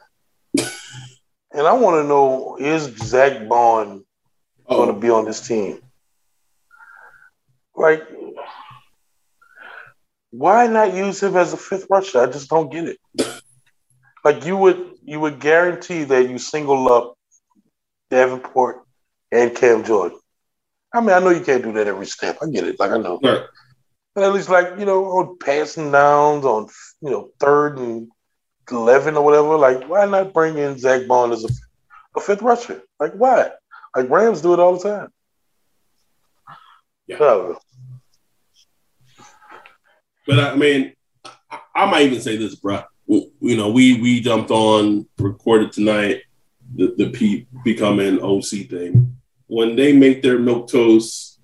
[0.58, 3.50] and I want to know: Is Zack
[4.68, 4.78] Oh.
[4.78, 5.80] Baun going to be on this team?
[7.76, 8.04] Like,
[10.32, 12.22] why not use him as a fifth rusher?
[12.22, 13.00] I just don't get it.
[14.26, 17.16] Like you would, you would guarantee that you single up
[18.10, 18.84] Davenport
[19.32, 20.18] and Cam Jordan.
[20.92, 22.40] I mean, I know you can't do that every step.
[22.42, 22.80] I get it.
[22.80, 23.20] Like I know.
[23.22, 23.44] Right.
[24.16, 26.70] But at least, like you know, on passing downs, on
[27.02, 28.10] you know, third and
[28.72, 29.58] eleven or whatever.
[29.58, 31.50] Like, why not bring in Zack Baun as a,
[32.18, 32.82] a fifth rusher?
[33.00, 33.52] Like, why?
[33.96, 35.10] Like Rams do it all the time.
[37.08, 37.54] Yeah.
[40.28, 40.94] But I mean,
[41.76, 42.84] I might even say this, bro.
[43.08, 46.24] You know, we we jumped on recorded tonight
[46.74, 49.18] the the Pete becoming OC thing.
[49.48, 51.40] When they make their milk toast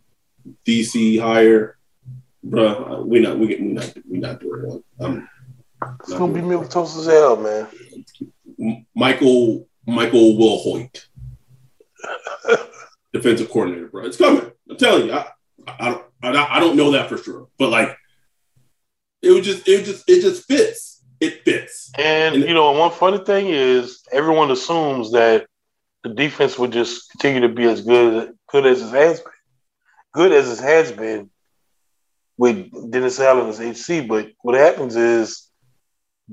[0.66, 1.78] DC hire,
[2.44, 4.84] bro, we not we we not we not doing one.
[5.00, 5.28] I'm,
[5.84, 7.68] um, it's gonna be milk toast as hell, man.
[8.96, 11.06] Michael Michael Wilhoite,
[13.14, 14.06] defensive coordinator, bro.
[14.06, 14.52] It's coming.
[14.70, 15.14] I'm telling you.
[15.14, 15.28] I,
[15.68, 17.96] I don't I, I don't know that for sure, but like
[19.22, 21.04] it would just it just it just fits.
[21.20, 21.92] It fits.
[21.98, 25.46] And, and you know, one funny thing is everyone assumes that
[26.04, 29.34] the defense would just continue to be as good good as it has been,
[30.14, 31.30] good as it has been
[32.38, 34.08] with Dennis Allen as HC.
[34.08, 35.48] But what happens is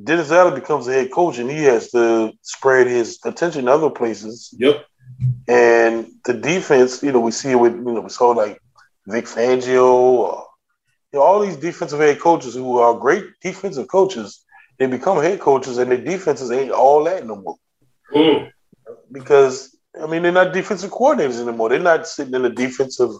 [0.03, 3.91] Dennis Allen becomes the head coach and he has to spread his attention to other
[3.91, 4.55] places.
[4.59, 4.87] Yep.
[5.47, 8.61] And the defense, you know, we see it with, you know, we saw like
[9.07, 10.47] Vic Fangio or
[11.12, 14.45] you know, all these defensive head coaches who are great defensive coaches,
[14.79, 17.57] they become head coaches and their defenses ain't all that no more.
[18.14, 18.51] Mm.
[19.11, 21.71] Because I mean, they're not defensive coordinators anymore.
[21.71, 23.11] They're not sitting in the defensive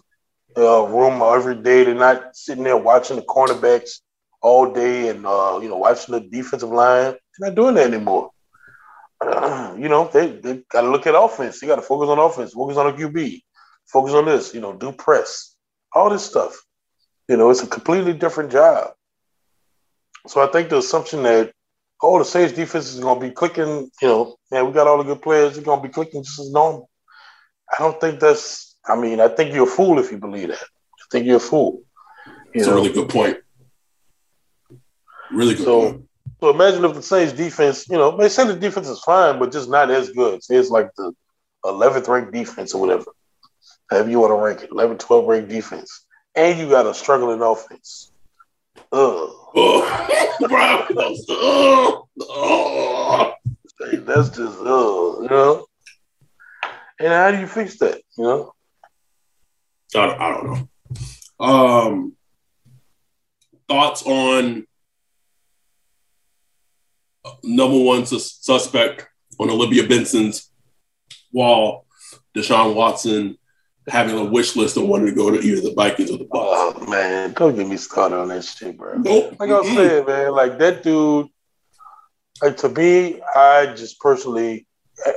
[0.55, 1.83] uh, room every day.
[1.83, 4.01] They're not sitting there watching the cornerbacks
[4.41, 7.15] all day and uh, you know watching the defensive line.
[7.37, 8.31] They're not doing that anymore.
[9.21, 11.59] Uh, you know, they they got to look at offense.
[11.59, 13.41] They got to focus on offense, focus on a QB,
[13.87, 14.53] focus on this.
[14.53, 15.55] You know, do press,
[15.93, 16.55] all this stuff.
[17.27, 18.91] You know, it's a completely different job.
[20.27, 21.53] So I think the assumption that
[22.01, 24.97] oh, the Saints defense is going to be clicking, you know, man, we got all
[24.97, 26.89] the good players, they're going to be clicking just as normal.
[27.71, 30.61] I don't think that's, I mean, I think you're a fool if you believe that.
[30.61, 31.81] I think you're a fool.
[32.53, 32.73] You That's know?
[32.73, 33.37] a really good point.
[35.31, 36.08] Really good so, point.
[36.39, 39.51] So imagine if the Saints defense, you know, they say the defense is fine, but
[39.51, 40.41] just not as good.
[40.41, 41.13] Say it's like the
[41.65, 43.05] 11th ranked defense or whatever.
[43.89, 46.05] However you want to rank it, 11, 12 ranked defense.
[46.35, 48.11] And you got a struggling offense.
[48.91, 49.35] Ugh.
[49.55, 50.35] Oh,
[52.19, 53.33] oh,
[53.79, 55.65] That's just, uh, you know.
[56.99, 58.01] And how do you fix that?
[58.17, 58.53] You know.
[59.95, 60.69] I, I don't know.
[61.45, 62.15] Um,
[63.67, 64.65] thoughts on
[67.43, 69.07] number one sus- suspect
[69.39, 70.51] on Olivia Benson's
[71.31, 71.85] wall,
[72.35, 73.37] Deshaun Watson
[73.87, 76.29] having a wish list and wanting to go to either the Vikings or the Bucs.
[76.33, 78.97] Oh man, don't get me started on that shit, bro.
[78.97, 79.35] Nope.
[79.39, 81.27] Like I was saying, man, like that dude.
[82.41, 84.65] Like to me, I just personally,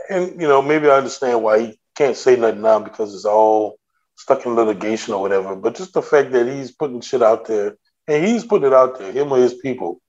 [0.08, 3.78] and you know, maybe I understand why he can't say nothing now because it's all
[4.16, 5.54] stuck in litigation or whatever.
[5.54, 7.76] But just the fact that he's putting shit out there,
[8.08, 10.00] and he's putting it out there, him or his people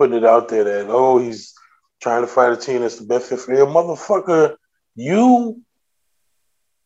[0.00, 1.52] putting it out there that oh he's
[2.00, 4.56] trying to fight a team that's the best fit for him, motherfucker.
[4.96, 5.60] You,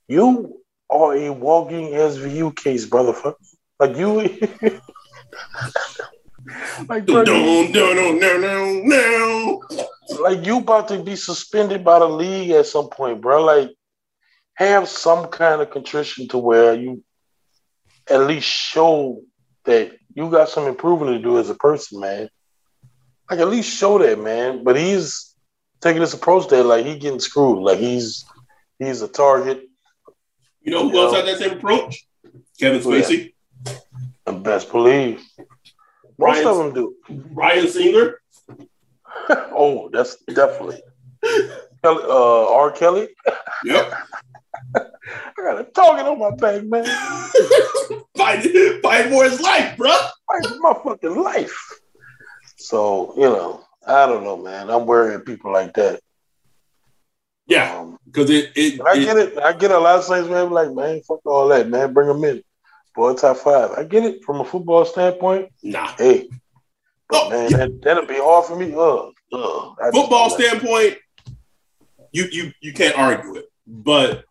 [0.08, 0.60] you
[0.90, 3.14] are a walking SVU case, brother.
[3.78, 4.16] Like you.
[6.88, 9.62] like no, no, no, no, no, no.
[10.20, 13.44] Like you about to be suspended by the league at some point, bro.
[13.44, 13.70] Like
[14.54, 17.04] have some kind of contrition to where you
[18.10, 19.22] at least show
[19.66, 22.28] that you got some improving to do as a person, man.
[23.30, 24.64] Like at least show that, man.
[24.64, 25.34] But he's
[25.80, 27.62] taking this approach that like he getting screwed.
[27.62, 28.24] Like he's
[28.78, 29.64] he's a target.
[30.62, 31.18] You know who you else know?
[31.18, 32.06] had that same approach?
[32.58, 33.32] Kevin Spacey.
[33.66, 34.32] Yeah.
[34.32, 35.22] Best believe.
[36.18, 36.94] Most Ryan, of them do.
[37.32, 38.20] Ryan Singer.
[39.28, 40.80] oh, that's definitely.
[41.82, 42.70] Kelly, uh, R.
[42.70, 43.08] Kelly.
[43.64, 43.94] Yep.
[44.76, 46.84] I got a target on my back, man.
[48.16, 49.94] fighting, fighting for his life, bro.
[50.26, 51.80] Fighting for my fucking life.
[52.64, 54.70] So, you know, I don't know, man.
[54.70, 56.00] I'm worrying people like that.
[57.46, 59.38] Yeah, because um, it, it, I get it.
[59.38, 60.50] I get a lot of things, man.
[60.50, 61.92] Like, man, fuck all that, man.
[61.92, 62.42] Bring them in.
[62.94, 63.72] Boy, top five.
[63.72, 65.52] I get it from a football standpoint.
[65.62, 65.88] Nah.
[65.98, 66.30] Hey,
[67.10, 67.56] but oh, man, yeah.
[67.58, 68.72] that, that'll be hard for me.
[68.72, 70.96] Uh, uh, football standpoint,
[72.12, 73.44] you you you can't argue it.
[73.66, 74.24] But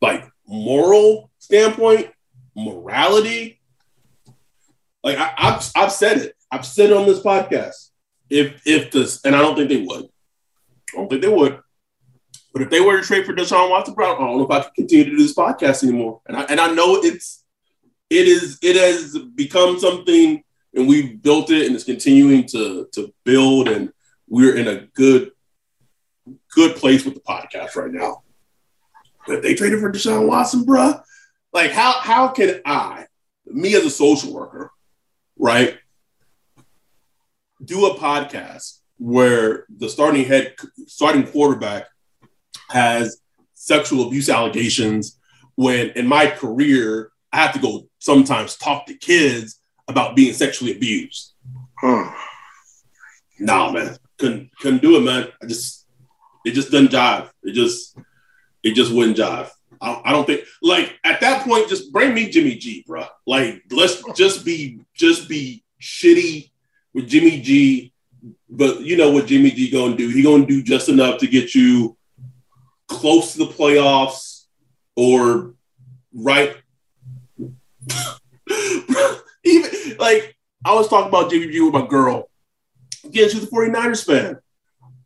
[0.00, 2.10] like moral standpoint,
[2.56, 3.60] morality,
[5.04, 6.33] like I, have I've said it.
[6.54, 7.90] I've said on this podcast.
[8.30, 10.04] If if this, and I don't think they would.
[10.04, 11.60] I don't think they would.
[12.52, 14.60] But if they were to trade for Deshaun Watson, Brown, I don't know if I
[14.60, 16.20] can continue to do this podcast anymore.
[16.26, 17.44] And I and I know it's
[18.08, 20.44] it is it has become something,
[20.74, 23.92] and we've built it, and it's continuing to to build, and
[24.28, 25.32] we're in a good
[26.54, 28.22] good place with the podcast right now.
[29.26, 31.02] But if they traded for Deshaun Watson, bruh,
[31.52, 33.06] like how how can I,
[33.44, 34.70] me as a social worker,
[35.36, 35.78] right,
[37.62, 40.54] do a podcast where the starting head
[40.86, 41.86] starting quarterback
[42.70, 43.20] has
[43.54, 45.18] sexual abuse allegations
[45.56, 50.72] when in my career I have to go sometimes talk to kids about being sexually
[50.72, 51.32] abused.
[51.80, 52.08] Hmm.
[53.40, 55.28] Nah, man, couldn't couldn't do it, man.
[55.42, 55.86] I just
[56.44, 57.30] it just doesn't jive.
[57.42, 57.98] It just
[58.62, 59.50] it just wouldn't jive.
[59.80, 63.06] I, I don't think like at that point, just bring me Jimmy G, bro.
[63.26, 66.50] Like let's just be just be shitty
[66.94, 67.92] with Jimmy G.
[68.48, 70.08] But you know what Jimmy G gonna do?
[70.08, 71.96] He gonna do just enough to get you
[72.88, 74.44] close to the playoffs
[74.96, 75.54] or
[76.14, 76.56] right.
[79.44, 82.30] Even like I was talking about Jimmy G with my girl.
[83.04, 84.38] Again, she's a 49ers fan.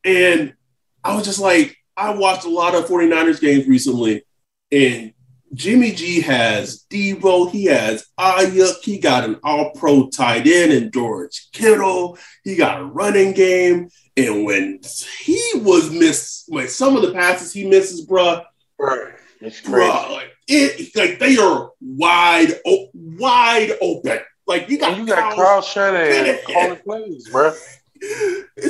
[0.05, 0.55] And
[1.03, 4.25] I was just like, I watched a lot of 49ers games recently,
[4.71, 5.13] and
[5.55, 10.93] Jimmy G has Deebo, he has Aiyuk, he got an all pro tight end and
[10.93, 13.89] George Kittle, he got a running game.
[14.17, 14.81] And when
[15.21, 18.45] he was missed, like some of the passes he misses, bruh,
[18.79, 19.15] Right.
[19.41, 24.19] It's bruh, like it, like they are wide, o- wide open.
[24.47, 27.53] Like you got, And you got Kyle Shanahan calling plays, bro.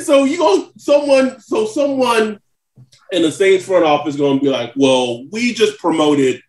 [0.01, 2.39] so you go someone so someone
[3.11, 6.41] in the Saints front office going to be like, well, we just promoted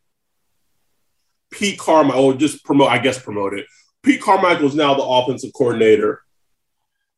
[1.51, 3.67] Pete Carmichael, or just promote, I guess promote it.
[4.03, 6.23] Pete Carmichael is now the offensive coordinator.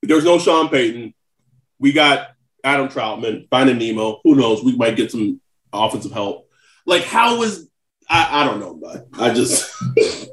[0.03, 1.14] There's no Sean Payton.
[1.78, 2.28] We got
[2.64, 4.20] Adam Trautman, Finding Nemo.
[4.24, 4.64] Who knows?
[4.64, 5.41] We might get some
[5.72, 6.49] offensive help.
[6.87, 7.68] Like, how is
[8.09, 9.70] I, I don't know, but I just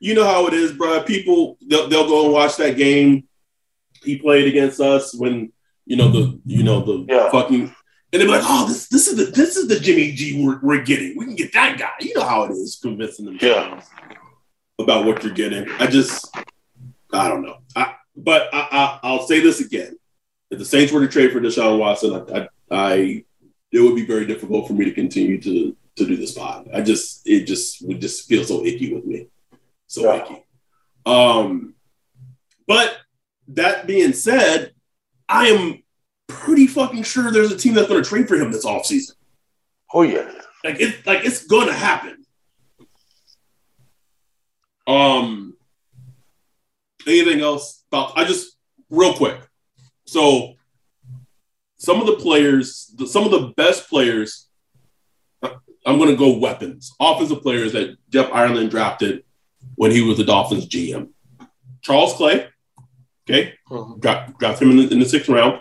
[0.00, 1.02] you know how it is, bro.
[1.02, 3.28] People they'll, they'll go and watch that game
[4.02, 5.52] he played against us when
[5.86, 7.30] you know the you know the Yeah.
[7.30, 7.74] fucking
[8.12, 10.82] and they're like, oh, this this is the this is the Jimmy G we're, we're
[10.82, 11.16] getting.
[11.16, 11.92] We can get that guy.
[12.00, 13.80] You know how it is convincing them Yeah.
[14.78, 15.68] about what you're getting.
[15.78, 16.34] I just
[17.12, 17.58] I don't know.
[17.76, 19.96] I but I, I I'll say this again.
[20.50, 23.24] If the Saints were to trade for Deshaun Watson, I, I, I
[23.72, 26.68] it would be very difficult for me to continue to to do this pod.
[26.74, 29.28] I just it just would just feel so icky with me.
[29.86, 30.22] So Yeah.
[30.24, 30.44] icky.
[31.06, 31.74] Um
[32.68, 32.96] but
[33.48, 34.72] that being said,
[35.28, 35.81] I am
[36.32, 39.12] pretty fucking sure there's a team that's going to trade for him this offseason.
[39.94, 40.30] Oh yeah.
[40.64, 42.24] Like it's like it's gonna happen.
[44.86, 45.54] Um
[47.06, 48.56] anything else about I just
[48.90, 49.38] real quick.
[50.06, 50.54] So
[51.78, 54.48] some of the players, the, some of the best players,
[55.42, 55.50] uh,
[55.84, 59.24] I'm gonna go weapons, offensive players that Jeff Ireland drafted
[59.76, 61.08] when he was the Dolphins GM.
[61.80, 62.48] Charles Clay,
[63.28, 64.00] okay, Mhm.
[64.00, 65.60] draft, draft him in the, in the sixth round.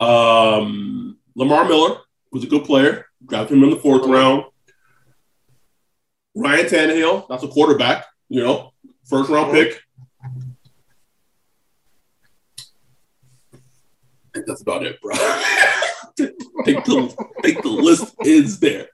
[0.00, 1.98] Um, Lamar Miller
[2.32, 3.06] was a good player.
[3.26, 4.12] Drafted him in the 4th Mhm.
[4.12, 4.44] round.
[6.34, 8.72] Ryan Tannehill, that's a quarterback, you know,
[9.08, 9.80] first round pick.
[14.34, 15.14] Think that's about it, bro.
[16.16, 18.88] think, the, think the list is there.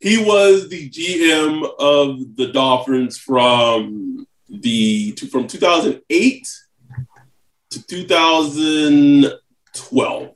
[0.00, 6.48] He was the GM of the Dolphins from the from 2008
[7.70, 7.82] to
[9.76, 10.34] 2012.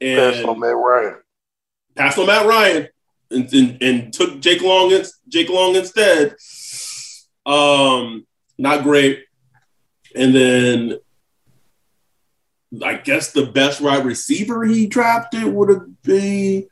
[0.00, 1.16] Pass on Matt Ryan.
[1.94, 2.88] passed on Matt Ryan
[3.30, 6.36] and, and, and took Jake Long in- Jake Long instead.
[7.46, 8.26] Um,
[8.58, 9.24] not great.
[10.14, 10.98] And then
[12.82, 16.66] I guess the best wide receiver he drafted would have been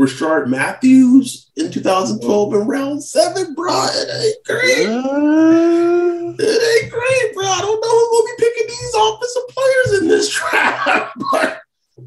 [0.00, 3.70] Rishard Matthews in 2012 in round seven, bro.
[3.90, 4.78] It ain't great.
[6.38, 7.44] It ain't great, bro.
[7.44, 11.60] I don't know who will be picking these offensive players in this draft, but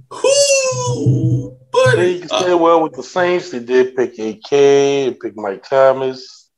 [0.10, 1.56] who?
[1.72, 3.52] But They uh, did well with the Saints.
[3.52, 6.50] They did pick AK, they picked Mike Thomas.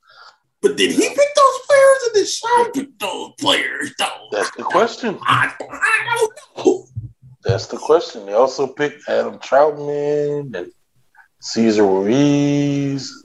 [0.62, 4.28] But did he pick those players or did Sean pick those players, though?
[4.32, 5.18] That's the question.
[5.20, 6.86] I, I don't know.
[7.44, 8.24] That's the question.
[8.24, 10.72] They also picked Adam Trautman and
[11.40, 13.24] Cesar Ruiz.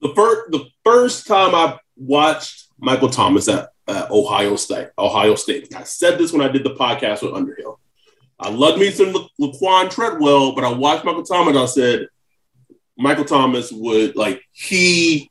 [0.00, 5.74] The first, the first time I watched Michael Thomas at, at Ohio State, Ohio State,
[5.74, 7.78] I said this when I did the podcast with Underhill.
[8.38, 11.56] I loved me some La- Laquan Treadwell, but I watched Michael Thomas.
[11.56, 12.06] I said
[12.96, 15.30] Michael Thomas would like he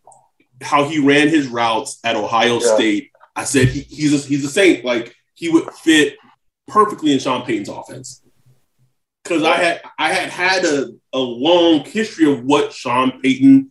[0.62, 2.76] how he ran his routes at Ohio Yeah.
[2.76, 3.12] State.
[3.36, 4.84] I said he, he's a, he's a saint.
[4.86, 6.18] Like he would fit
[6.68, 8.22] perfectly in Sean Payton's offense.
[9.24, 13.70] Because I had I had had a, a long history of what Sean Payton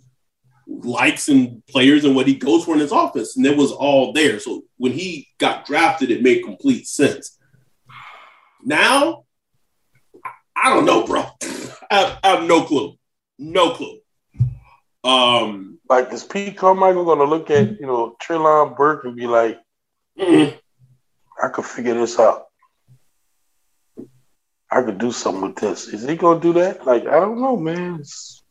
[0.67, 4.13] likes and players and what he goes for in his office, and it was all
[4.13, 4.39] there.
[4.39, 7.39] So when he got drafted, it made complete sense.
[8.63, 9.25] Now,
[10.55, 11.25] I don't know, bro.
[11.91, 12.97] I have, I have no clue,
[13.39, 13.99] no clue.
[15.05, 19.27] Um, Like, is Pete Carmichael going to look at, you know, Treylon Burks and be
[19.27, 19.59] like,
[20.19, 20.55] mm,
[21.43, 22.48] I could figure this out?
[24.71, 25.89] I could do something with this.
[25.89, 26.87] Is he going to do that?
[26.87, 28.01] Like, I don't know, man.
[28.01, 28.43] It's,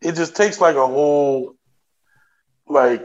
[0.00, 1.54] it just takes like a whole,
[2.66, 3.02] like,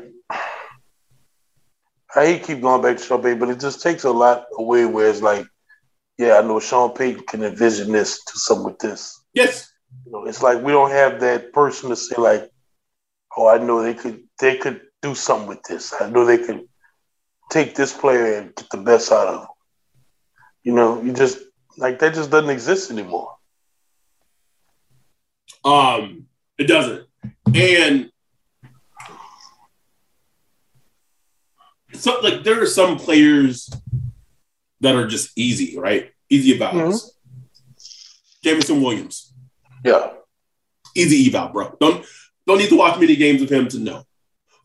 [2.16, 4.86] I hate keep going back to Sean Payton, but it just takes a lot away
[4.86, 5.46] where it's like,
[6.18, 9.22] yeah, I know Sean Payton can envision this, do something with this.
[9.34, 9.72] yes,
[10.06, 12.50] You know, it's like we don't have that person to say like,
[13.38, 15.94] "Oh, I know they could they could do something with this.
[16.00, 16.68] I know they could
[17.52, 19.48] take this player and get the best out of him."
[20.64, 21.38] You know, you just
[21.80, 23.36] like that just doesn't exist anymore.
[25.66, 26.28] um,
[26.58, 27.08] it doesn't,
[27.54, 28.12] and
[31.94, 33.72] so like there are some players
[34.82, 36.12] that are just easy, right?
[36.30, 37.10] Easy evals.
[38.44, 39.34] Jameson Williams.
[39.84, 40.12] Yeah,
[40.96, 41.78] easy eval, bro.
[41.80, 42.06] Don't
[42.46, 44.04] don't need to watch many games of him to know.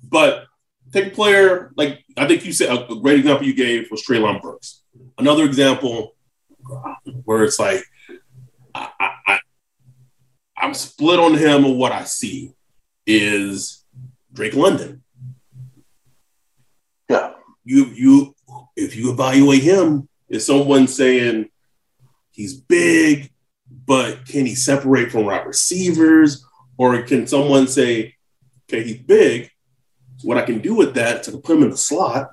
[0.02, 0.46] But
[0.92, 4.42] take a player like I think you said a, great example you gave was Treylon
[4.42, 4.82] Burks.
[5.18, 6.13] Another example
[7.24, 7.84] where it's like
[8.74, 8.88] I,
[9.26, 9.38] I,
[10.56, 12.52] I'm split on him of what I see
[13.06, 13.84] is
[14.32, 15.02] Drake London.
[17.08, 17.32] Yeah.
[17.64, 18.34] You you
[18.76, 21.48] if you evaluate him, is someone saying
[22.30, 23.30] he's big,
[23.86, 26.44] but can he separate from wide receivers?
[26.76, 28.14] Or can someone say,
[28.68, 29.50] okay, he's big.
[30.16, 32.32] So what I can do with that to put him in the slot,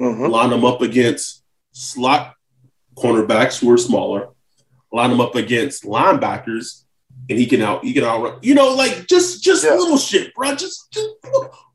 [0.00, 0.26] Mm-hmm.
[0.26, 2.34] line him up against slot
[2.96, 4.28] cornerbacks who are smaller,
[4.92, 6.84] line them up against linebackers,
[7.30, 8.38] and he can out he can outrun.
[8.42, 9.74] You know, like just just Yeah.
[9.74, 10.54] little shit, bro.
[10.54, 11.08] Just, just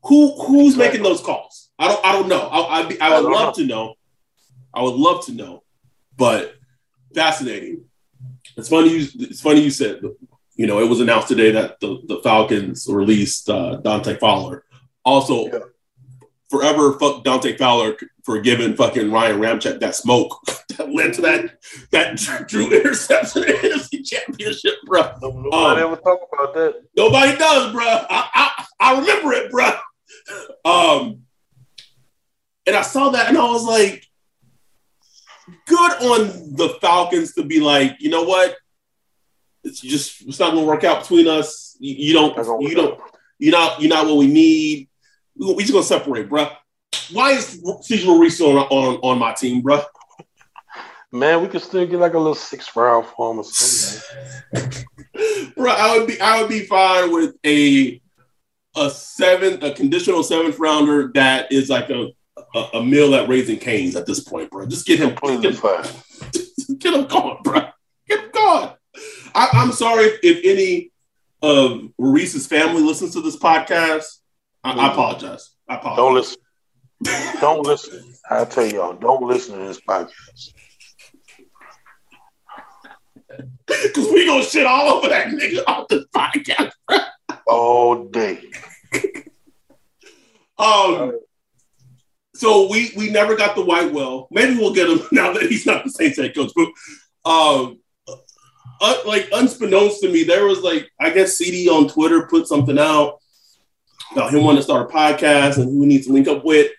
[0.04, 1.70] who who's making those calls?
[1.78, 2.40] I don't I don't know.
[2.48, 3.94] I I, I I would love to know.
[4.74, 5.62] I would love to know,
[6.16, 6.54] but
[7.14, 7.84] fascinating.
[8.56, 8.90] It's funny.
[8.90, 10.02] You, it's funny you said.
[10.56, 14.64] You know, it was announced today that the, the Falcons released uh, Dante Fowler.
[15.04, 15.58] Also, Yeah.
[16.50, 20.38] Forever fuck Dante Fowler for giving fucking Ryan Ramczyk that smoke
[20.78, 21.58] that led to that
[21.90, 22.16] that
[22.48, 25.12] Drew interception in the NFC Championship, bro.
[25.20, 26.82] Nobody Um, ever talk about that.
[26.96, 27.84] Nobody does, bro.
[27.84, 29.70] I, I I remember it, bro.
[30.64, 31.22] Um,
[32.66, 34.04] and I saw that, and I was like,
[35.66, 38.56] good on the Falcons to be like, you know what?
[39.64, 41.76] It's just it's not gonna work out between us.
[41.78, 43.00] You, you don't you don't
[43.38, 44.87] you're not you're not what we need.
[45.38, 46.48] We, just gonna separate, bro.
[47.12, 49.82] Why is Cesar Ruiz on, on on my team, bro?
[51.10, 54.84] Man, we could still get like a little six round for him or something.
[55.56, 58.00] bro, I would be I would be fine with a
[58.76, 62.08] a seven a conditional seventh rounder that is like a
[62.54, 64.66] a, a meal at Raising Cane's at this point, bro.
[64.66, 65.84] Just get him Completely get, fine.
[66.78, 67.68] get him gone, bro.
[68.06, 68.74] Get him gone.
[69.34, 70.90] I, I'm sorry if, if any
[71.42, 74.17] of Reese's family listens to this podcast.
[74.64, 75.50] I, I apologize.
[75.68, 75.96] I apologize.
[75.96, 77.40] Don't listen.
[77.40, 78.14] Don't listen.
[78.28, 80.52] I tell y'all, don't listen to this podcast.
[83.66, 86.72] Because we gonna shit all over that nigga on this podcast.
[87.46, 88.40] All day.
[90.58, 91.20] Um,
[92.34, 94.28] so we we never got the white well.
[94.30, 96.52] Maybe we'll get him now that he's not the Saints head coach.
[96.54, 96.68] But
[97.30, 97.80] um,
[98.80, 102.78] uh, like unbeknownst to me, there was like I guess CD on Twitter put something
[102.78, 103.18] out
[104.12, 106.72] about him wanting to start a podcast and who we need to link up with.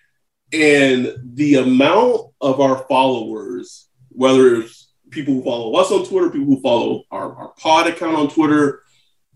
[0.51, 6.47] And the amount of our followers, whether it's people who follow us on Twitter, people
[6.47, 8.81] who follow our, our pod account on Twitter,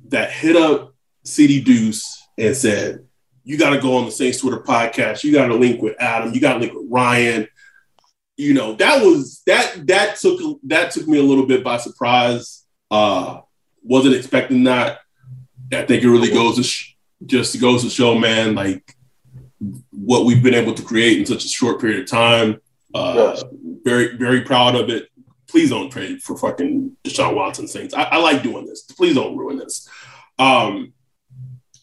[0.09, 3.05] that hit up CD Deuce and said,
[3.43, 5.23] you got to go on the Saints Twitter podcast.
[5.23, 6.33] You got to link with Adam.
[6.33, 7.47] You got to link with Ryan.
[8.35, 12.65] You know that was that that took that took me a little bit by surprise.
[12.89, 13.41] Uh,
[13.83, 14.99] wasn't expecting that.
[15.71, 16.92] I think it really goes to sh-
[17.25, 18.95] just goes to show, man, like
[19.91, 22.59] what we've been able to create in such a short period of time.
[22.93, 23.43] Uh, Yes.
[23.83, 25.09] Very very proud of it.
[25.47, 27.93] Please don't trade for fucking Deshaun Watson Saints.
[27.93, 28.83] I, I like doing this.
[28.83, 29.89] Please don't ruin this.
[30.39, 30.93] Um,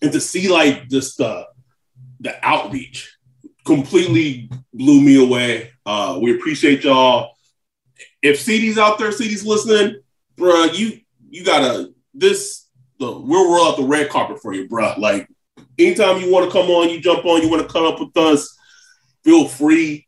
[0.01, 1.47] and to see like just the
[2.21, 3.17] the outreach
[3.67, 5.73] completely blew me away.
[5.85, 7.35] Uh, we appreciate y'all.
[8.23, 10.01] If CD's out there, CD's listening,
[10.37, 12.60] bruh, you you gotta this
[13.01, 14.95] the we'll roll out the red carpet for you, bro.
[14.97, 15.27] Like
[15.79, 18.17] anytime you want to come on, you jump on, you want to come up with
[18.17, 18.57] us,
[19.25, 20.07] feel free.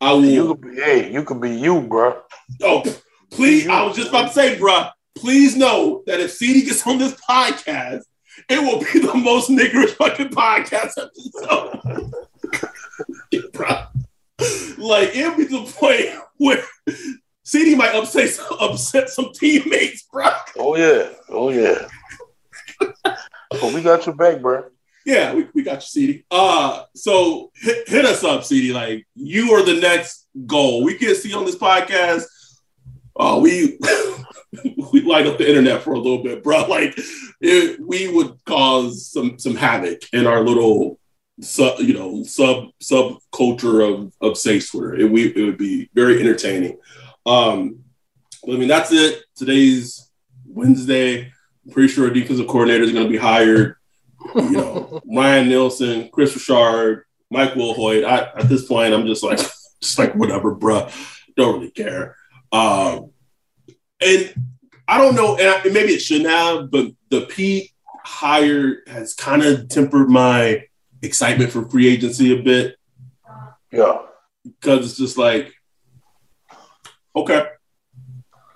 [0.00, 0.24] I will.
[0.24, 2.20] You could be, hey, you could be you, bro.
[2.62, 2.82] Oh,
[3.30, 3.68] please!
[3.68, 4.86] I was just about to say, bro.
[5.16, 8.02] Please know that if CD gets on this podcast,
[8.48, 12.12] it will be the most niggerish fucking podcast episode.
[13.32, 13.88] yeah, bruh.
[14.78, 16.62] Like it'll be the point where
[17.42, 20.30] CD might upset some, upset some teammates, bro.
[20.56, 21.88] Oh yeah, oh yeah.
[22.78, 24.64] But we got your back, bro.
[25.04, 26.24] Yeah, we, we got you, CD.
[26.30, 28.72] Uh, so hit, hit us up, CD.
[28.72, 30.84] Like you are the next goal.
[30.84, 32.24] We can see on this podcast.
[33.18, 33.78] Uh, we
[34.92, 36.66] we light up the internet for a little bit, bro.
[36.66, 36.98] Like
[37.40, 40.98] it, we would cause some some havoc in our little
[41.40, 44.94] sub, you know, sub sub culture of of safe Twitter.
[44.94, 46.78] It, we, it would be very entertaining.
[47.26, 47.80] Um,
[48.46, 49.22] I mean, that's it.
[49.36, 50.10] Today's
[50.46, 51.32] Wednesday.
[51.68, 53.76] I'm pretty sure a defensive coordinator is going to be hired
[54.34, 58.04] you know, Ryan Nielsen, Kris Richard, Mike Wilhoite.
[58.04, 59.38] I, at this point, I'm just like,
[59.80, 60.90] just like whatever, bruh.
[61.36, 62.16] Don't really care.
[62.50, 63.10] Um,
[64.00, 64.34] and
[64.86, 67.70] I don't know, and, I, and maybe it shouldn't have, but the Pete
[68.02, 70.64] hire has kind of tempered my
[71.02, 72.76] excitement for free agency a bit
[73.70, 73.98] Yeah.
[74.42, 75.52] because it's just like,
[77.14, 77.46] okay,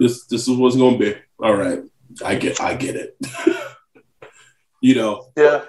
[0.01, 1.15] this this is what's going to be.
[1.39, 1.83] All right,
[2.25, 3.17] I get I get it.
[4.85, 5.63] You know, Yeah.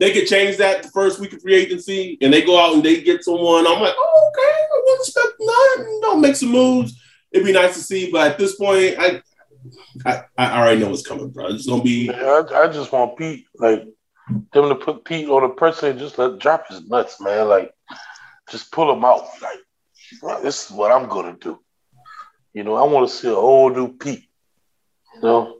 [0.00, 2.82] they could change that the first week of free agency, and they go out and
[2.82, 3.66] they get someone.
[3.66, 6.00] I'm like, oh, okay, I wouldn't expect nothing.
[6.00, 6.98] Don't make some moves.
[7.32, 9.20] It'd be nice to see, but at this point, I,
[10.06, 11.48] I, I already know what's coming, bro.
[11.48, 12.08] It's gonna be.
[12.10, 13.84] I, I just want Pete, like,
[14.54, 17.46] them to put Pete on a person and just let drop his nuts, man.
[17.48, 17.72] Like,
[18.50, 19.26] just pull him out.
[19.42, 21.60] Like, this is what I'm gonna do.
[22.54, 24.30] You know, I want to see a whole new Pete.
[25.14, 25.58] You know,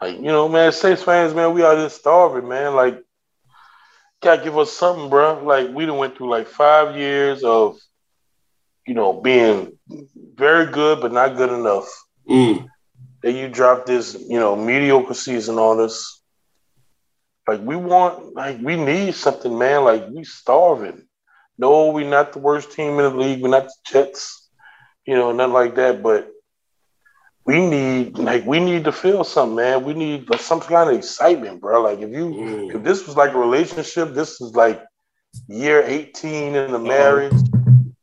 [0.00, 2.74] like, you know, man, Saints fans, man, we out here starving, man.
[2.74, 3.02] Like,
[4.20, 5.44] gotta give us something, bro.
[5.44, 7.78] Like, we done went through like five years of,
[8.86, 9.78] you know, being
[10.34, 11.88] very good but not good enough.
[12.28, 12.68] Mm.
[13.22, 16.20] Then you drop this, you know, mediocre season on us.
[17.46, 19.84] Like we want, like we need something, man.
[19.84, 21.06] Like we starving.
[21.58, 23.40] No, we're not the worst team in the league.
[23.40, 24.48] We're not the Jets,
[25.06, 26.02] you know, nothing like that.
[26.02, 26.28] But
[27.44, 29.84] we need, like, we need to feel something, man.
[29.84, 31.82] We need like, some kind of excitement, bro.
[31.82, 32.74] Like if you, Mm.
[32.76, 34.82] if this was like a relationship, this is like
[35.48, 37.32] year eighteen in the marriage,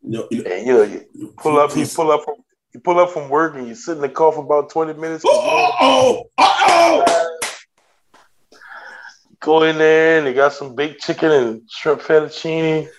[0.01, 0.83] You know, you know, and you know,
[1.13, 2.35] you pull up, you pull up from,
[2.73, 5.23] you pull up from work, and you sit in the car for about twenty minutes.
[5.25, 7.25] Oh, oh, oh, oh.
[9.39, 12.89] Go in there and they got some baked chicken and shrimp fettuccine.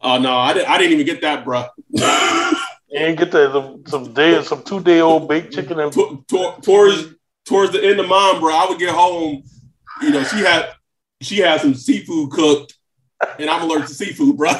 [0.00, 0.70] Oh no, I didn't.
[0.70, 1.66] I didn't even get that, bro.
[2.94, 7.14] And get the, some day some two day old baked chicken and T- t- towards
[7.44, 9.42] towards the end of mine, bro, I would get home.
[10.02, 10.70] You know, she had
[11.20, 12.78] she had some seafood cooked,
[13.38, 14.52] and I'm allergic to seafood, bro.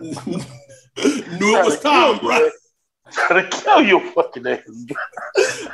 [0.00, 2.48] Knew it was time, bro.
[3.12, 4.60] Trying to kill your fucking ass.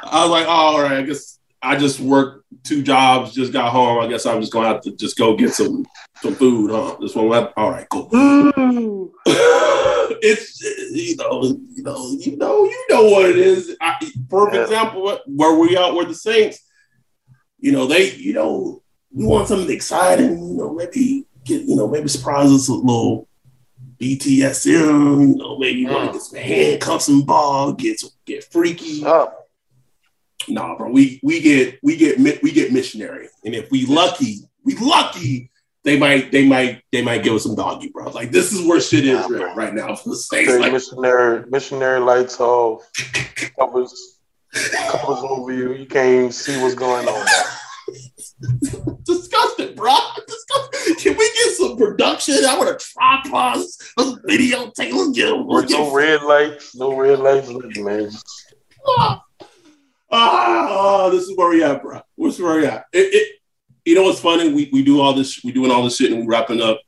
[0.03, 3.73] I was like, oh, all right, I guess I just worked two jobs, just got
[3.73, 3.99] home.
[4.01, 5.85] I guess I'm just gonna have to just go get some
[6.23, 6.97] some food, huh?
[7.01, 7.55] This one, left.
[7.57, 8.09] all right, cool.
[9.27, 10.61] it's
[10.93, 11.43] you know,
[11.75, 13.77] you know, you know, you know what it is.
[13.81, 13.97] I,
[14.29, 14.62] perfect Yeah.
[14.65, 16.61] example where we out where the Saints,
[17.59, 21.89] you know, they, you know, we want something exciting, you know, maybe get, you know,
[21.89, 23.29] maybe surprise us with a little
[23.99, 26.12] BDSM, you know, maybe you want Mm.
[26.12, 29.05] to get some handcuffs and ball, get get freaky.
[29.05, 29.43] Up.
[30.49, 34.74] Nah, bro, we we get we get we get missionary, and if we lucky, we
[34.76, 35.51] lucky.
[35.82, 38.09] They might, they might, they might give us some doggy, bro.
[38.09, 40.28] Like this is where shit is right, right now for the.
[40.32, 42.90] Okay, Like, missionary missionary lights off.
[43.59, 44.18] Covers
[44.53, 45.74] covers over you.
[45.74, 47.26] You can't even see what's going on.
[49.05, 49.95] disgusting, bro.
[50.26, 50.95] Disgusting.
[50.97, 52.36] Can we get some production?
[52.47, 53.59] I want a tripod,
[53.97, 58.11] let's video take, let's get let's No red lights, no red lights, man.
[60.15, 62.01] Ah, ah, this is where we at, bro.
[62.17, 62.87] What's where we at?
[62.93, 63.39] It, it,
[63.85, 64.53] you know what's funny?
[64.53, 66.81] We we do all this, we doing all this shit, and we wrapping up.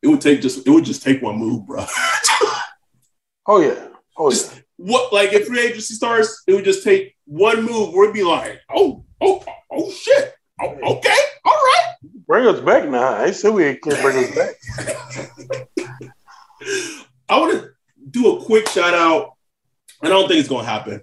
[0.00, 1.84] It would take just, it would just take one move, bro.
[3.50, 3.88] Oh yeah.
[4.18, 4.36] Oh yeah.
[4.36, 7.94] Just what, like if free agency starts, it would just take one move.
[7.94, 10.34] We'd be like, oh, oh, oh, shit.
[10.60, 11.94] Oh, okay, all right.
[12.26, 13.14] Bring us back now.
[13.14, 14.54] I said we can't bring us back.
[17.28, 17.70] I want to
[18.10, 19.32] do a quick shout out.
[20.02, 21.02] I don't think it's going to happen.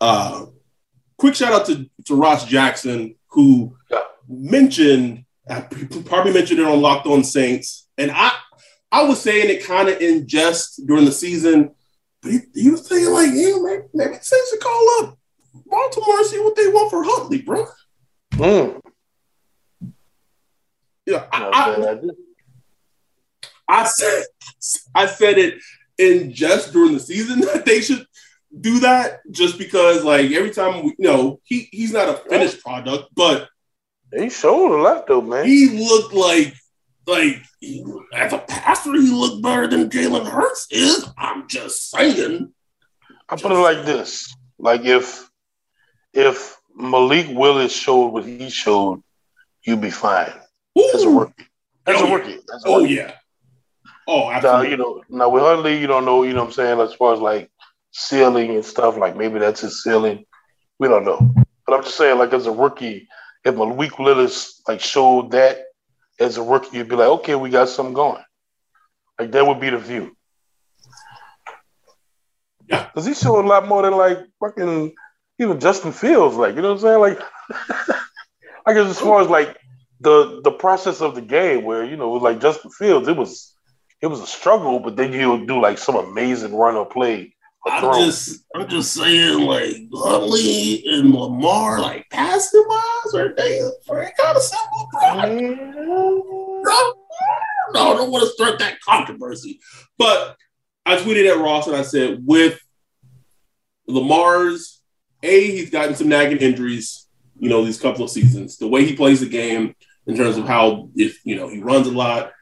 [0.00, 0.46] Uh,
[1.24, 4.02] quick shout out to, to Ross Jackson, who Yeah.
[4.28, 5.62] mentioned, uh,
[6.04, 7.88] probably mentioned it on Locked On Saints.
[7.96, 8.30] And I,
[8.92, 11.70] I was saying it kind of in jest during the season,
[12.20, 15.18] but he, he was saying, like, yeah, maybe, maybe Saints should call up
[15.64, 17.68] Baltimore and see what they want for Huntley, bro.
[18.32, 18.80] Mm.
[21.06, 21.50] Yeah, I, No,
[23.66, 23.80] I.
[23.82, 24.24] I said
[24.94, 25.54] I said it
[25.96, 28.06] in jest during the season that they should
[28.60, 32.62] do that just because like every time we, you know he he's not a finished
[32.62, 33.48] product but
[34.16, 35.46] He showed a lot though, man.
[35.46, 36.54] he looked like
[37.06, 37.84] like he,
[38.14, 42.52] as a passer he looked better than Jalen Hurts is I'm just saying
[43.28, 45.28] I put it like this: like if
[46.12, 49.02] if Malik Willis showed what he showed,
[49.64, 50.32] you'd be fine
[50.94, 51.20] as a Ooh.
[51.20, 51.46] rookie.
[51.86, 52.14] As Oh, a yeah.
[52.14, 52.38] rookie.
[52.54, 52.94] As a oh rookie.
[52.94, 53.12] yeah
[54.06, 56.80] oh Now, you know, now with Huntley, you don't know, you know what I'm saying,
[56.80, 57.50] as far as like
[57.94, 60.26] ceiling and stuff, like maybe that's his ceiling.
[60.78, 61.34] We don't know.
[61.66, 63.08] But I'm just saying, like as a rookie,
[63.44, 65.58] if Malik Willis like showed that
[66.18, 68.22] as a rookie, you'd be like, okay, we got something going.
[69.18, 70.16] Like that would be the view.
[72.68, 72.84] Yeah.
[72.86, 74.92] Because he showed a lot more than like fucking
[75.38, 77.00] even Justin Fields, like, you know what I'm saying?
[77.00, 77.20] Like
[78.66, 79.56] I guess as far as like
[80.00, 83.54] the the process of the game where, you know, with like Justin Fields, it was
[84.00, 87.34] it was a struggle, but then you'll do like some amazing run or play.
[87.66, 93.60] Or I'm just I'm just saying like Huntley and Lamar like passing wise are they
[93.86, 95.12] very kind of simple bro.
[96.62, 96.94] no,
[97.72, 99.60] no, I don't want to start that controversy.
[99.98, 100.36] But
[100.86, 102.60] I tweeted at Ross and I said, with
[103.86, 104.82] Lamar's
[105.22, 107.06] A, he's gotten some nagging injuries,
[107.38, 108.58] you know, these couple of seasons.
[108.58, 109.74] The way he plays the game
[110.06, 112.32] in terms of how if you know he runs a lot.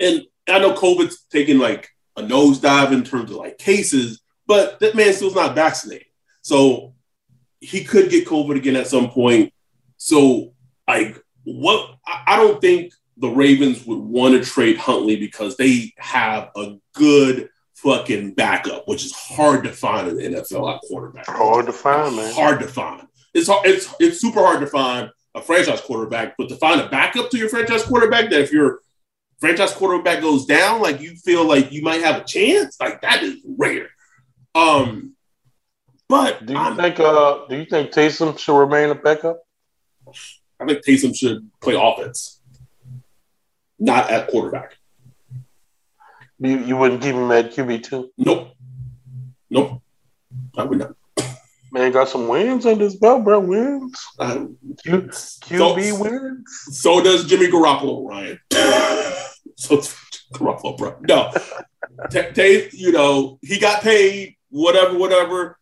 [0.00, 1.88] And I know COVID's taking like
[2.24, 6.06] a nosedive in terms of like cases, but that man still's not vaccinated.
[6.42, 6.94] So
[7.60, 9.52] he could get COVID again at some point.
[9.96, 10.54] So
[10.88, 16.50] like what I don't think the Ravens would want to trade Huntley because they have
[16.56, 21.26] a good fucking backup, which is hard to find in the NFL at quarterback.
[21.26, 22.32] Hard to find, man.
[22.32, 23.06] Hard to find.
[23.34, 26.88] It's hard, it's it's super hard to find a franchise quarterback, but to find a
[26.88, 28.80] backup to your franchise quarterback that if your
[29.40, 33.22] franchise quarterback goes down, like you feel like you might have a chance, like that
[33.22, 33.88] is rare.
[34.54, 35.14] Um,
[36.08, 39.42] but do you I'm, think uh do you think Taysom should remain a backup?
[40.58, 42.40] I think Taysom should play offense,
[43.78, 44.76] not at quarterback.
[46.38, 48.10] You you wouldn't keep him at QB two?
[48.18, 48.48] Nope,
[49.50, 49.82] nope,
[50.56, 50.96] I would not.
[51.72, 53.38] Man, got some wins under his belt, bro.
[53.38, 53.94] Wins.
[54.18, 54.46] Uh,
[54.82, 56.44] Q, QB so, wins.
[56.72, 58.40] So does Jimmy Garoppolo, Ryan.
[59.64, 59.94] so it's
[60.32, 60.96] Garoppolo, bro.
[61.00, 61.32] No,
[62.10, 65.58] Tay, you know he got paid, whatever, whatever.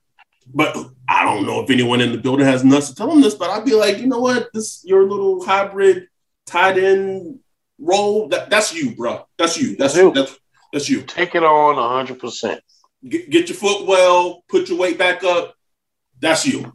[0.55, 0.77] But
[1.09, 3.51] I don't know if anyone in the building has nuts to tell him this, but
[3.51, 6.09] I'd be like, you know what, this your little hybrid
[6.47, 7.41] tight end
[7.79, 8.29] role.
[8.29, 9.27] That, that's you, bro.
[9.37, 9.77] That's you.
[9.77, 10.13] That's you.
[10.13, 10.39] That's
[10.73, 11.03] that's you.
[11.03, 12.63] Take it on hundred percent.
[13.07, 14.43] Get, get your foot well.
[14.49, 15.55] Put your weight back up
[16.21, 16.73] that's you.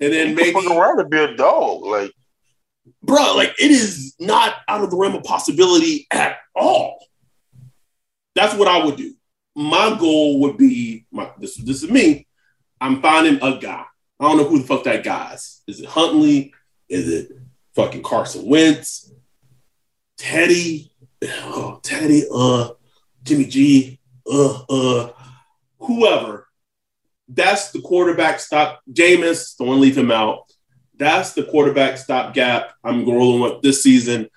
[0.00, 2.12] And then maybe around to be a dog, like
[3.02, 7.04] bro, like it is not out of the realm of possibility at all.
[8.34, 9.14] That's what I would do.
[9.54, 12.26] My goal would be my this, this is me.
[12.80, 13.84] I'm finding a guy.
[14.18, 15.62] I don't know who the fuck that guy is.
[15.66, 16.54] Is it Huntley?
[16.88, 17.32] Is it
[17.74, 19.12] fucking Carson Wentz?
[20.16, 20.92] Teddy?
[21.24, 22.70] Oh, Teddy, uh,
[23.22, 25.12] Jimmy G, uh, uh,
[25.78, 26.48] whoever
[27.34, 28.80] that's the quarterback stop.
[28.90, 30.51] Jameis, don't want to leave him out.
[30.98, 34.28] That's the quarterback stopgap I'm rolling with this season.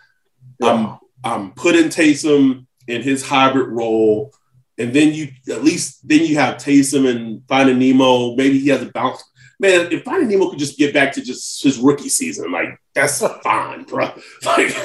[0.59, 0.69] Yeah.
[0.69, 4.31] I'm I'm putting Taysom in his hybrid role,
[4.77, 8.35] and then you at least then you have Taysom and Finding Nemo.
[8.35, 9.23] Maybe he has a bounce.
[9.59, 13.25] Man, if Finding Nemo could just get back to just his rookie season, like that's
[13.43, 14.11] fine, bro.
[14.45, 14.75] Like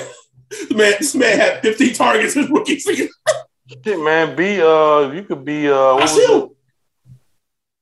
[0.68, 3.08] the man, this man had 15 targets his rookie season.
[3.84, 6.56] Shit, man, be uh, you could be uh, I still,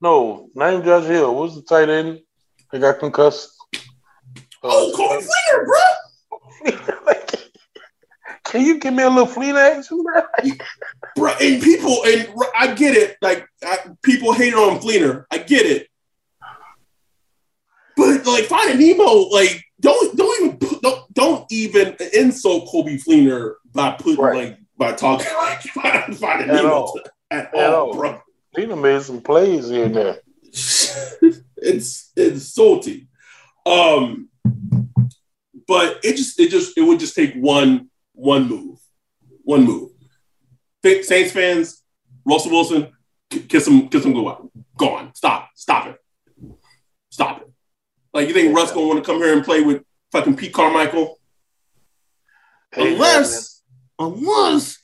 [0.03, 1.35] no, name Josh Hill.
[1.35, 2.21] What was the tight end
[2.71, 3.58] that got concussed?
[4.63, 7.15] Oh, Coby Fleener, bro.
[8.45, 10.23] Can you give me a little action, bro?
[11.17, 13.19] bro, and people, and I get it.
[13.21, 15.27] Like I, people hate on Fleener.
[15.31, 15.89] I get it.
[17.97, 23.55] But like Finding Nemo, like don't don't even put, don't don't even insult Coby Fleener
[23.75, 24.49] by putting right.
[24.49, 25.61] like by talking like
[26.15, 27.01] Finding Nemo all.
[27.31, 28.23] at, at all, bro.
[28.57, 30.19] He made some plays here and there.
[30.43, 33.09] it's it's salty.
[33.67, 34.29] Um,
[35.69, 38.81] but it just it just it would just take one one move,
[39.45, 39.91] one move.
[40.83, 41.83] Saints fans,
[42.25, 42.93] Russell Wilson,
[43.31, 45.15] kiss him, kiss him, go out, gone.
[45.15, 46.01] Stop, stop it,
[47.11, 47.49] stop it.
[48.15, 51.19] Like you think Russ gonna want to come here and play with fucking Pete Carmichael?
[52.75, 53.63] Unless,
[53.99, 54.79] unless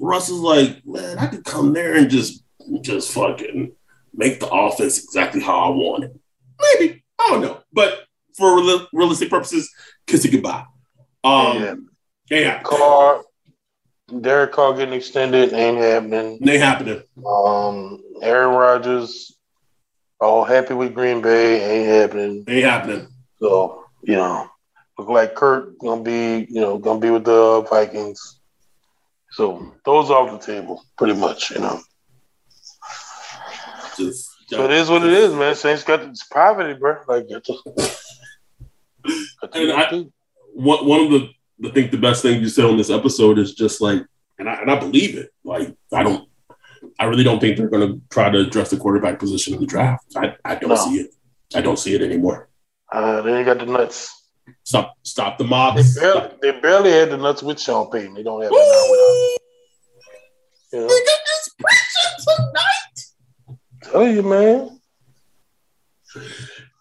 [0.00, 2.42] Russ is like, man, I could come there and just
[2.80, 3.72] just fucking
[4.14, 6.16] make the offense exactly how I want it.
[6.60, 7.04] Maybe.
[7.18, 7.60] I don't know.
[7.72, 8.04] But
[8.36, 9.72] for real, realistic purposes,
[10.06, 10.64] kiss it goodbye.
[11.22, 11.74] Um, yeah.
[12.30, 12.62] yeah.
[12.62, 13.22] Carr,
[14.20, 16.38] Derek Carr getting extended ain't happening.
[16.46, 17.02] Ain't happening.
[17.26, 19.36] Um, Aaron Rodgers,
[20.20, 22.44] all happy with Green Bay, ain't happening.
[22.48, 23.08] Ain't happening.
[23.40, 24.48] So, you know,
[24.98, 28.40] look like Kirk gonna be, you know, gonna be with the Vikings.
[29.32, 31.80] So those off the table, pretty much, you know.
[33.96, 35.54] Just, so it is what it is, man.
[35.54, 36.98] Saints got this poverty, bro.
[37.08, 37.26] Like,
[39.52, 40.04] and I,
[40.52, 41.30] one one of the
[41.64, 44.02] I think the best thing you said on this episode is just like,
[44.38, 45.32] and I and I believe it.
[45.44, 46.28] Like, I don't,
[46.98, 49.66] I really don't think they're going to try to address the quarterback position in the
[49.66, 50.04] draft.
[50.16, 50.76] I, I don't no.
[50.76, 51.14] see it.
[51.54, 52.48] I don't see it anymore.
[52.90, 54.22] Uh, they ain't got the nuts.
[54.64, 54.94] Stop!
[55.02, 55.94] Stop the mobs.
[55.94, 58.14] They barely, they barely had the nuts with Sean Payton.
[58.14, 59.38] They don't have it now without.
[60.72, 60.88] You know?
[60.88, 63.60] They got this pressure tonight.
[63.84, 64.80] Tell you, man.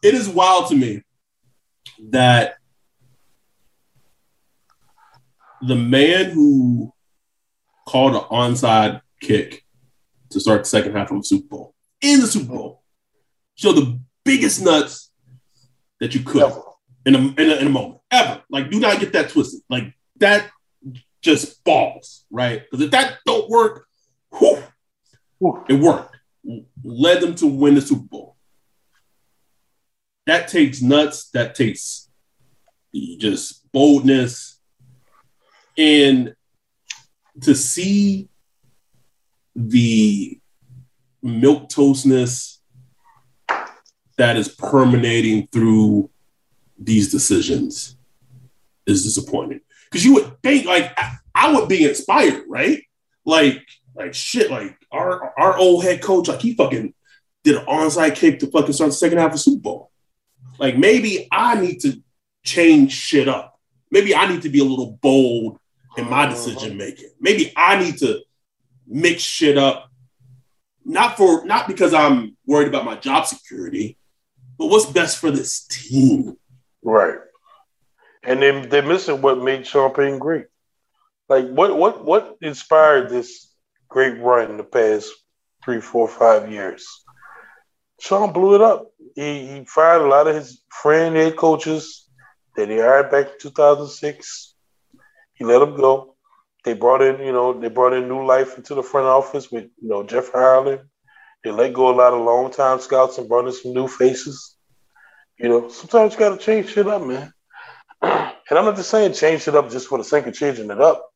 [0.03, 1.03] It is wild to me
[2.09, 2.55] that
[5.61, 6.93] the man who
[7.87, 9.63] called an onside kick
[10.29, 12.83] to start the second half of the Super Bowl in the Super Bowl
[13.55, 15.11] showed the biggest nuts
[15.99, 16.51] that you could
[17.05, 18.41] in a, in a, in a moment ever.
[18.49, 19.61] Like, do not get that twisted.
[19.69, 20.49] Like that
[21.21, 22.63] just balls, right?
[22.63, 23.85] Because if that don't work,
[24.31, 24.63] whew,
[25.69, 26.13] it worked
[26.83, 28.32] led them to win the Super Bowl.
[30.26, 31.30] That takes nuts.
[31.32, 32.09] That takes
[33.17, 34.59] just boldness,
[35.78, 36.36] and
[37.41, 38.30] to see
[39.55, 40.39] the
[41.21, 42.61] milk toastness
[44.17, 46.09] that is permeating through
[46.78, 47.95] these decisions
[48.86, 49.61] is disappointing.
[49.89, 50.97] Because you would think like
[51.36, 52.84] I, would be inspired, right?
[53.26, 53.65] Like,
[53.95, 56.93] like shit, like our our old head coach, like he fucking
[57.43, 59.91] did an onside kick to fucking start the second half of Super Bowl.
[60.59, 62.01] Like maybe I need to
[62.43, 63.59] change shit up.
[63.91, 65.59] Maybe I need to be a little bold
[65.97, 66.33] in my uh-huh.
[66.33, 67.09] decision making.
[67.19, 68.21] Maybe I need to
[68.87, 69.89] mix shit up.
[70.85, 73.97] Not for not because I'm worried about my job security,
[74.57, 76.37] but what's best for this team.
[76.81, 77.19] Right.
[78.23, 80.47] And then they're missing what made Payton great.
[81.29, 83.53] Like what what what inspired this
[83.87, 85.11] great run in the past
[85.63, 86.85] three, four, five years?
[88.03, 88.91] Sean blew it up.
[89.15, 92.09] He, he fired a lot of his friend head coaches
[92.57, 94.55] that he hired back in 2006.
[95.35, 96.15] He let them go.
[96.65, 99.69] They brought in, you know, they brought in new life into the front office with,
[99.81, 100.81] you know, Jeff Ireland.
[101.45, 104.57] They let go a lot of long-time scouts and brought in some new faces.
[105.39, 107.31] You know, sometimes you got to change shit up, man.
[108.01, 110.81] and I'm not just saying change shit up just for the sake of changing it
[110.81, 111.09] up,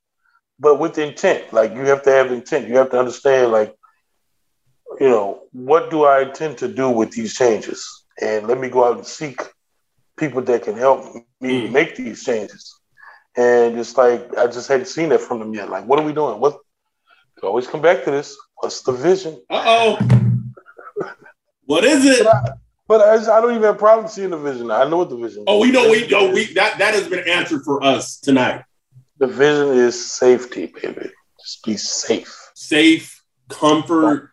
[0.58, 1.52] but with intent.
[1.52, 2.70] Like you have to have intent.
[2.70, 3.77] You have to understand, like,
[5.00, 8.06] you know, what do I intend to do with these changes?
[8.22, 9.42] And let me go out and seek
[10.18, 11.72] people that can help me mm.
[11.72, 12.80] make these changes.
[13.36, 15.70] And it's like I just hadn't seen that from them yet.
[15.70, 16.40] Like, what are we doing?
[16.40, 16.60] What?
[17.44, 18.36] always come back to this.
[18.56, 19.40] What's the vision?
[19.50, 21.14] Uh oh.
[21.66, 22.24] what is it?
[22.24, 22.50] But, I,
[22.88, 24.72] but I, I, don't even have problem seeing the vision.
[24.72, 25.44] I know what the vision.
[25.46, 28.64] Oh, we know we know we that that has been answered for us tonight.
[29.20, 31.12] The vision is safety, baby.
[31.40, 32.52] Just be safe.
[32.56, 34.32] Safe, comfort.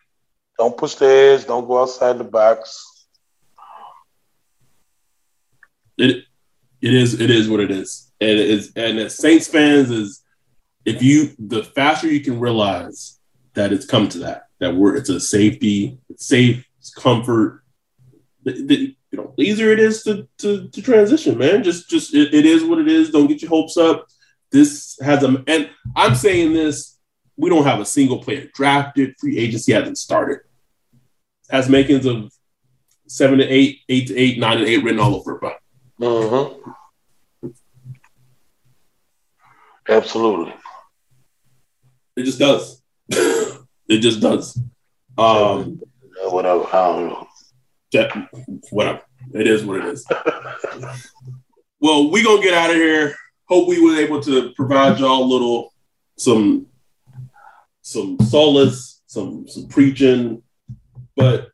[0.59, 1.47] Don't, push the edge.
[1.47, 3.07] Don't go outside the box.
[5.97, 6.25] It
[6.81, 10.23] it is it is what it is, and it is and as Saints fans is
[10.85, 13.21] if you the faster you can realize
[13.55, 17.63] that it's come to that that we're it's a safety, it's safe, it's comfort.
[18.45, 21.63] The, the, you know, easier it is to, to, to transition, man.
[21.63, 23.11] Just just it, it is what it is.
[23.11, 24.07] Don't get your hopes up.
[24.51, 26.94] This has a and I'm saying this.
[27.37, 29.15] We don't have a single player drafted.
[29.19, 30.41] Free agency hasn't started.
[31.51, 32.33] Has makings of
[33.07, 35.59] seven to eight, eight to eight, nine to eight written all over it, but.
[36.01, 36.71] Mm-hmm.
[39.89, 40.55] Absolutely.
[42.17, 42.83] It just does.
[43.09, 44.59] it just does.
[45.19, 45.81] Um,
[46.23, 46.65] whatever.
[46.67, 47.27] I don't know.
[47.93, 48.29] That,
[48.71, 49.03] whatever.
[49.33, 50.07] It is what it is.
[51.81, 53.15] well, we gonna get out of here.
[53.47, 55.73] Hope we were able to provide y'all a little
[56.17, 56.67] some
[57.85, 60.43] some solace, some some preaching,
[61.17, 61.51] but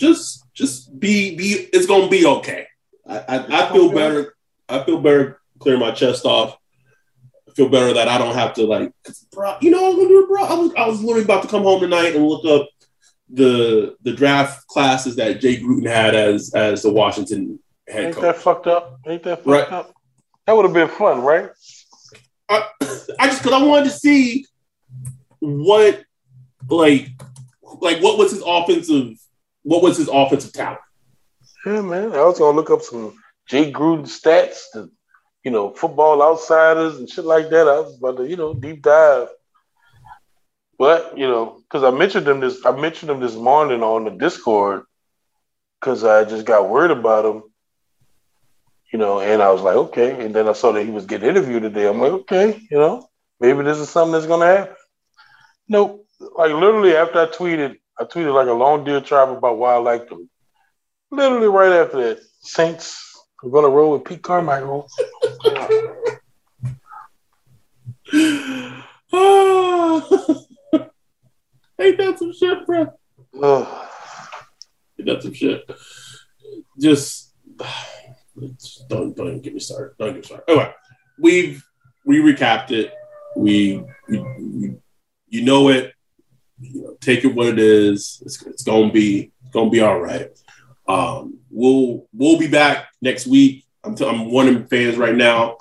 [0.00, 1.68] just just be be.
[1.72, 2.66] It's gonna be okay.
[3.06, 4.34] I, I, I feel better.
[4.68, 6.58] I feel better clearing my chest off
[7.56, 8.92] feel better that I don't have to like,
[9.32, 10.44] bro, you know, I was gonna do bro.
[10.44, 12.68] I was, I was literally about to come home tonight and look up
[13.30, 17.58] the the draft classes that Jay Gruden had as as the Washington
[17.88, 18.22] head Ain't coach.
[18.22, 19.00] that fucked up?
[19.06, 19.72] Ain't that fucked right.
[19.72, 19.94] up?
[20.46, 21.50] That would have been fun, right?
[22.48, 22.68] I,
[23.18, 24.46] I just because I wanted to see
[25.46, 26.04] what
[26.68, 27.08] like
[27.80, 29.16] like what was his offensive
[29.62, 30.80] what was his offensive talent.
[31.64, 32.12] Yeah, man.
[32.12, 33.14] I was gonna look up some
[33.48, 34.90] Jay Gruden stats to
[35.46, 37.68] you know, football outsiders and shit like that.
[37.68, 39.28] I was about to, you know, deep dive.
[40.76, 44.10] But, you know, because I mentioned them this I mentioned them this morning on the
[44.10, 44.82] Discord
[45.80, 47.42] because I just got worried about him.
[48.92, 50.24] You know, and I was like, okay.
[50.24, 51.86] And then I saw that he was getting interviewed today.
[51.86, 53.08] I'm like, okay, you know,
[53.38, 54.75] maybe this is something that's gonna happen.
[55.68, 56.06] Nope.
[56.20, 59.78] Like literally after I tweeted, I tweeted like a long deal tribe about why I
[59.78, 60.28] liked them.
[61.10, 63.06] Literally right after that, Saints
[63.42, 64.88] I'm gonna roll with Pete Carmichael.
[71.78, 72.80] Ain't that some shit, bro?
[74.98, 75.70] Ain't that some shit?
[76.80, 77.34] Just
[78.88, 79.96] don't don't even get me started.
[79.98, 80.44] Don't get me started.
[80.48, 80.74] Anyway,
[81.18, 81.64] we've
[82.06, 82.94] we recapped it.
[83.36, 84.76] We, we, we
[85.28, 85.92] you know it.
[86.58, 88.22] You know, take it what it is.
[88.24, 90.30] It's, it's gonna be it's gonna be all right.
[90.88, 93.64] Um, we'll we'll be back next week.
[93.84, 95.58] I'm, t- I'm warning fans right now.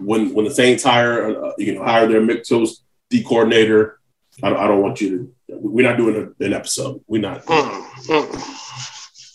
[0.00, 2.80] When when the Saints hire uh, you know hire their mixos
[3.10, 3.98] D coordinator,
[4.42, 5.58] I don't, I don't want you to.
[5.60, 7.02] We're not doing a, an episode.
[7.06, 7.44] We're not.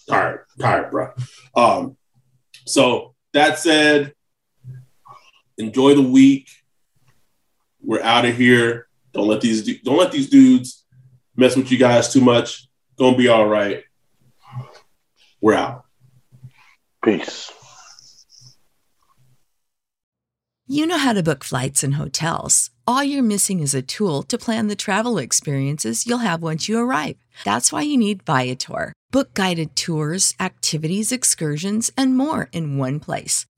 [0.07, 1.11] Tired, tired, bro.
[1.55, 1.97] Um,
[2.65, 4.13] so that said,
[5.57, 6.49] enjoy the week.
[7.81, 8.87] We're out of here.
[9.13, 10.83] Don't let these don't let these dudes
[11.35, 12.67] mess with you guys too much.
[12.97, 13.83] Gonna be all right.
[15.41, 15.85] We're out.
[17.03, 17.51] Peace.
[20.65, 22.71] You know how to book flights and hotels.
[22.87, 26.79] All you're missing is a tool to plan the travel experiences you'll have once you
[26.79, 27.17] arrive.
[27.43, 28.93] That's why you need Viator.
[29.11, 33.45] Book guided tours, activities, excursions, and more in one place